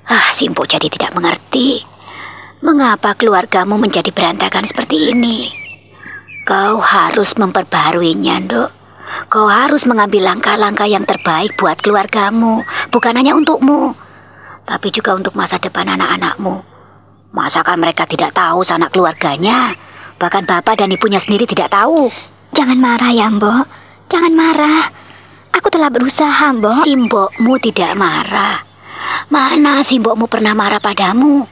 [0.10, 1.86] Ah, Simpo jadi tidak mengerti.
[2.62, 5.50] Mengapa keluargamu menjadi berantakan seperti ini?
[6.46, 8.70] Kau harus memperbaharuinya, Nduk.
[9.30, 12.64] Kau harus mengambil langkah-langkah yang terbaik buat keluargamu,
[12.94, 13.94] bukan hanya untukmu,
[14.64, 16.64] tapi juga untuk masa depan anak-anakmu.
[17.32, 19.76] Masakan mereka tidak tahu sanak keluarganya,
[20.22, 22.14] bahkan bapak dan ibunya sendiri tidak tahu.
[22.54, 23.66] Jangan marah ya, Mbok.
[24.14, 24.94] Jangan marah.
[25.50, 26.86] Aku telah berusaha, Mbok.
[26.86, 28.62] Simbokmu tidak marah.
[29.34, 31.50] Mana simbokmu pernah marah padamu?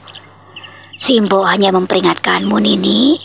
[0.94, 3.18] Simbok hanya memperingatkanmu, Nini.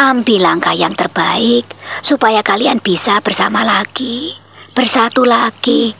[0.00, 1.68] Ambil langkah yang terbaik
[2.00, 4.32] supaya kalian bisa bersama lagi,
[4.72, 5.92] bersatu lagi.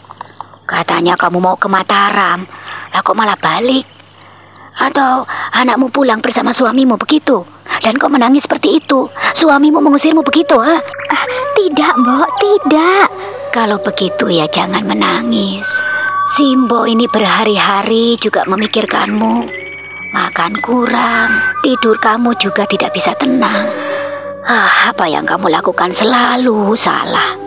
[0.64, 2.47] Katanya kamu mau ke Mataram,
[2.95, 3.85] lah kok malah balik?
[4.78, 7.43] Atau anakmu pulang bersama suamimu begitu?
[7.78, 9.06] Dan kau menangis seperti itu?
[9.38, 10.82] Suamimu mengusirmu begitu, ha?
[10.82, 13.08] Ah, tidak, Mbok, tidak.
[13.54, 15.66] Kalau begitu ya jangan menangis.
[16.34, 19.34] Simbo ini berhari-hari juga memikirkanmu.
[20.10, 21.30] Makan kurang,
[21.62, 23.66] tidur kamu juga tidak bisa tenang.
[24.46, 27.38] Ah, apa yang kamu lakukan selalu salah.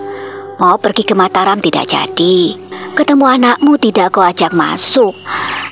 [0.59, 2.55] Mau pergi ke Mataram tidak jadi.
[2.93, 5.17] Ketemu anakmu tidak kau ajak masuk.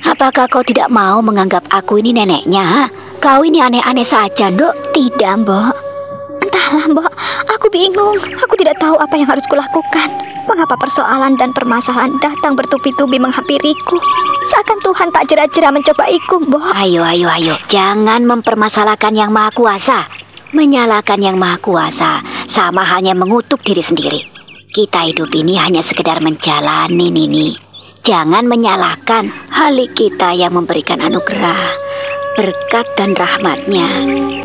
[0.02, 2.66] Apakah kau tidak mau menganggap aku ini neneknya?
[2.66, 2.82] ha?
[3.22, 4.74] Kau ini aneh-aneh saja, Nduk.
[4.90, 5.74] Tidak, Mbok.
[6.42, 7.12] Entahlah, Mbok.
[7.54, 8.18] Aku bingung.
[8.42, 10.10] Aku tidak tahu apa yang harus kulakukan.
[10.50, 14.02] Mengapa persoalan dan permasalahan datang bertubi-tubi menghampiriku?
[14.50, 16.74] Seakan Tuhan tak jera-jera mencobaiku, Mbok.
[16.74, 17.54] Ayo, ayo, ayo.
[17.70, 20.10] Jangan mempermasalahkan yang maha kuasa.
[20.50, 22.18] Menyalahkan yang maha kuasa
[22.50, 24.31] sama hanya mengutuk diri sendiri.
[24.72, 27.52] Kita hidup ini hanya sekedar menjalani, Nini.
[28.08, 31.76] Jangan menyalahkan halik kita yang memberikan anugerah,
[32.40, 33.84] berkat dan rahmatnya.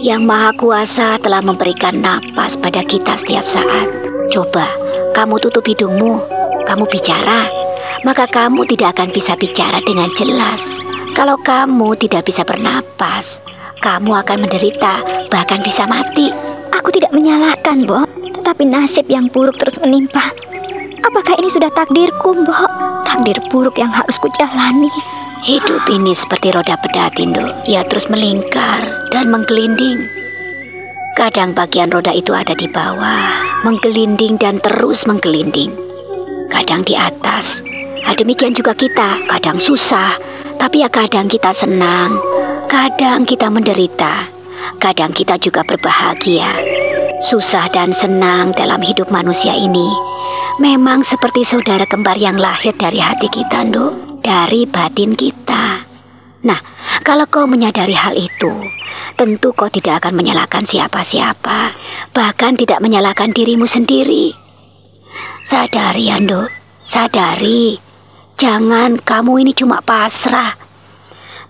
[0.04, 3.88] Yang maha kuasa telah memberikan napas pada kita setiap saat.
[4.28, 4.68] Coba,
[5.16, 6.20] kamu tutup hidungmu,
[6.68, 7.48] kamu bicara,
[8.04, 10.76] maka kamu tidak akan bisa bicara dengan jelas.
[11.16, 13.40] Kalau kamu tidak bisa bernapas,
[13.80, 15.00] kamu akan menderita,
[15.32, 16.36] bahkan bisa mati.
[16.76, 18.17] Aku tidak menyalahkan, Mbok.
[18.36, 20.24] Tetapi nasib yang buruk terus menimpa.
[21.06, 22.72] Apakah ini sudah takdirku, Mbok?
[23.08, 24.92] Takdir buruk yang harus kujalani.
[25.46, 30.02] Hidup ini seperti roda pedatindo, ia terus melingkar dan menggelinding.
[31.14, 35.70] Kadang bagian roda itu ada di bawah, menggelinding dan terus menggelinding.
[36.50, 37.62] Kadang di atas.
[38.02, 40.18] Hal demikian juga kita, kadang susah,
[40.58, 42.18] tapi ya kadang kita senang,
[42.66, 44.26] kadang kita menderita,
[44.82, 46.50] kadang kita juga berbahagia.
[47.18, 49.90] Susah dan senang dalam hidup manusia ini
[50.62, 55.82] memang seperti saudara kembar yang lahir dari hati kita, Nduk, dari batin kita.
[56.46, 56.62] Nah,
[57.02, 58.54] kalau kau menyadari hal itu,
[59.18, 61.74] tentu kau tidak akan menyalahkan siapa-siapa,
[62.14, 64.38] bahkan tidak menyalahkan dirimu sendiri.
[65.42, 66.54] Sadari, ya, Nduk,
[66.86, 67.82] sadari.
[68.38, 70.54] Jangan kamu ini cuma pasrah.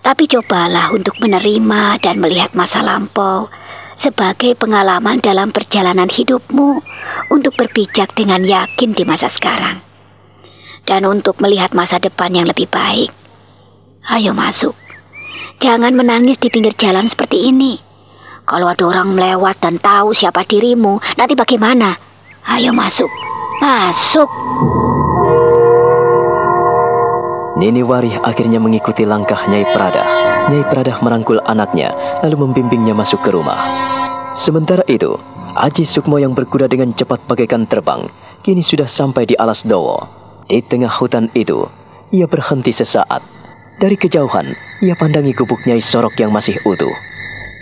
[0.00, 3.52] Tapi cobalah untuk menerima dan melihat masa lampau
[3.98, 6.78] sebagai pengalaman dalam perjalanan hidupmu
[7.34, 9.82] untuk berpijak dengan yakin di masa sekarang.
[10.86, 13.10] Dan untuk melihat masa depan yang lebih baik.
[14.06, 14.72] Ayo masuk.
[15.58, 17.82] Jangan menangis di pinggir jalan seperti ini.
[18.46, 21.92] Kalau ada orang melewat dan tahu siapa dirimu, nanti bagaimana?
[22.48, 23.10] Ayo masuk.
[23.60, 24.30] Masuk.
[27.58, 30.27] Nini Warih akhirnya mengikuti langkah Nyai Prada.
[30.48, 31.92] Nyai Prada merangkul anaknya
[32.24, 33.60] lalu membimbingnya masuk ke rumah.
[34.32, 35.20] Sementara itu,
[35.52, 38.08] Aji Sukmo yang berkuda dengan cepat bagaikan terbang
[38.40, 40.08] kini sudah sampai di Alas Dowo.
[40.48, 41.68] Di tengah hutan itu,
[42.08, 43.20] ia berhenti sesaat.
[43.76, 46.96] Dari kejauhan, ia pandangi gubuk Nyai Sorok yang masih utuh.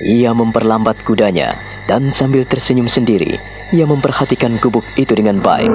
[0.07, 1.59] Ia memperlambat kudanya
[1.91, 3.43] dan sambil tersenyum sendiri,
[3.75, 5.73] ia memperhatikan gubuk itu dengan baik.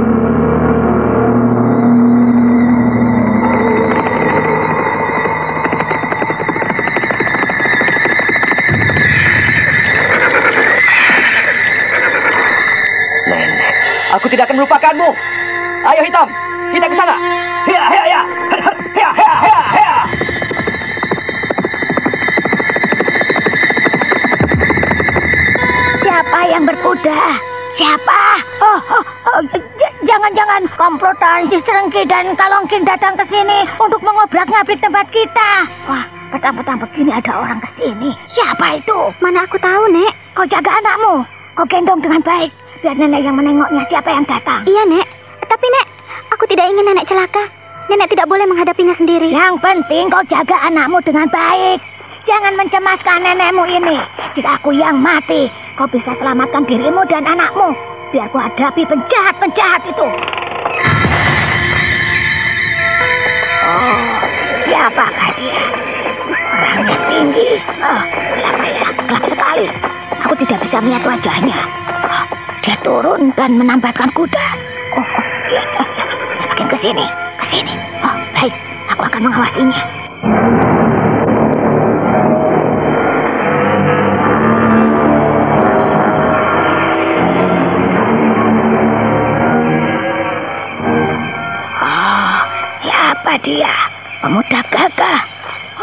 [14.22, 15.10] Aku tidak akan melupakanmu.
[15.82, 16.28] Ayo hitam,
[16.78, 17.16] kita ke sana.
[17.66, 18.22] Hia, hia, hia.
[18.94, 19.96] Hia, hia, hia, hia.
[26.06, 27.22] Siapa yang berkuda?
[27.72, 28.22] Siapa?
[28.62, 29.42] Oh, oh, oh,
[30.06, 35.52] jangan-jangan komplotan si Serengki dan Kalongking datang ke sini untuk mengobrak-ngabrik tempat kita.
[35.90, 38.14] Wah, petang-petang begini ada orang ke sini.
[38.30, 39.00] Siapa itu?
[39.18, 40.14] Mana aku tahu, Nek.
[40.38, 41.26] Kau jaga anakmu.
[41.58, 42.61] Kau gendong dengan baik.
[42.82, 44.66] Biar nenek yang menengoknya siapa yang datang.
[44.66, 45.06] Iya, Nek.
[45.46, 45.86] Tapi, Nek,
[46.34, 47.46] aku tidak ingin nenek celaka.
[47.94, 49.30] Nenek tidak boleh menghadapinya sendiri.
[49.30, 51.78] Yang penting kau jaga anakmu dengan baik.
[52.26, 53.98] Jangan mencemaskan nenekmu ini.
[54.34, 55.46] Jika aku yang mati,
[55.78, 57.70] kau bisa selamatkan dirimu dan anakmu.
[58.10, 60.08] Biar ku hadapi penjahat-penjahat itu.
[63.62, 63.98] Oh,
[64.66, 65.62] siapakah dia?
[66.50, 67.50] Orangnya tinggi.
[67.78, 68.02] Oh,
[68.34, 68.86] siapa ya?
[69.06, 69.66] Gelap sekali.
[70.26, 71.62] Aku tidak bisa melihat wajahnya.
[72.62, 74.48] Dia turun dan menambatkan kuda.
[74.94, 76.06] Oh, oh dia, eh, dia
[76.46, 77.06] makin ke sini,
[77.42, 77.74] ke sini.
[78.06, 78.54] Oh, baik.
[78.94, 79.82] Aku akan mengawasinya.
[91.82, 92.40] Oh,
[92.78, 93.74] siapa dia?
[94.22, 95.22] Pemuda gagah.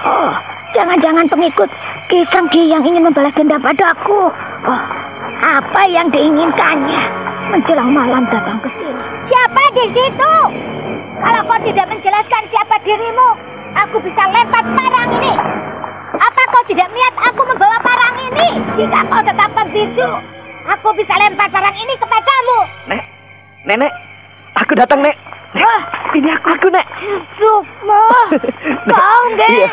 [0.07, 0.31] Oh,
[0.79, 1.67] jangan-jangan pengikut
[2.07, 4.31] Ki Senggi yang ingin membalas dendam padaku.
[4.63, 4.85] Oh,
[5.49, 7.03] apa yang diinginkannya?
[7.49, 9.05] Menjelang malam datang ke sini.
[9.33, 10.35] Siapa di situ?
[11.19, 13.29] Kalau kau tidak menjelaskan siapa dirimu,
[13.75, 15.33] aku bisa lempar parang ini.
[16.19, 18.49] Apa tidak niat aku membawa parang ini.
[18.77, 20.11] Jika kau tetap membisu,
[20.69, 22.59] aku bisa lempar parang ini kepadamu.
[22.93, 23.03] Nek,
[23.65, 23.93] nenek,
[24.53, 25.17] aku datang, Nek.
[25.57, 25.83] Nek, Wah,
[26.13, 26.87] ini aku, aku, Nek.
[27.33, 28.05] Sukma,
[28.93, 29.49] kau Nek.
[29.49, 29.71] Iya.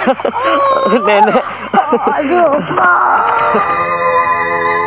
[1.04, 1.44] Nenek.
[1.76, 2.94] Oh, Sukma.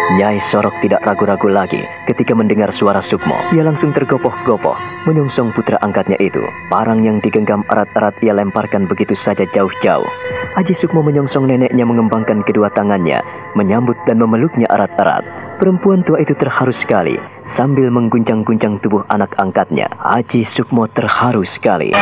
[0.08, 3.36] Nyai Sorok tidak ragu-ragu lagi ketika mendengar suara Sukmo.
[3.52, 4.72] Ia langsung tergopoh-gopoh
[5.04, 6.40] menyongsong putra angkatnya itu.
[6.72, 10.08] Parang yang digenggam erat-erat ia lemparkan begitu saja jauh-jauh.
[10.56, 13.20] Aji Sukmo menyongsong neneknya mengembangkan kedua tangannya,
[13.52, 15.28] menyambut dan memeluknya erat-erat.
[15.60, 19.92] Perempuan tua itu terharu sekali sambil mengguncang-guncang tubuh anak angkatnya.
[20.00, 21.92] Aji Sukmo terharu sekali.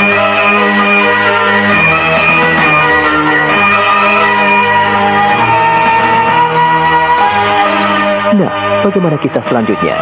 [8.86, 9.98] Bagaimana kisah selanjutnya?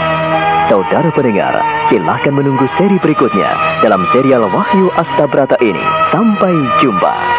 [0.69, 1.57] Saudara pendengar,
[1.89, 5.83] silahkan menunggu seri berikutnya dalam serial Wahyu Astabrata ini.
[6.13, 6.53] Sampai
[6.85, 7.34] jumpa.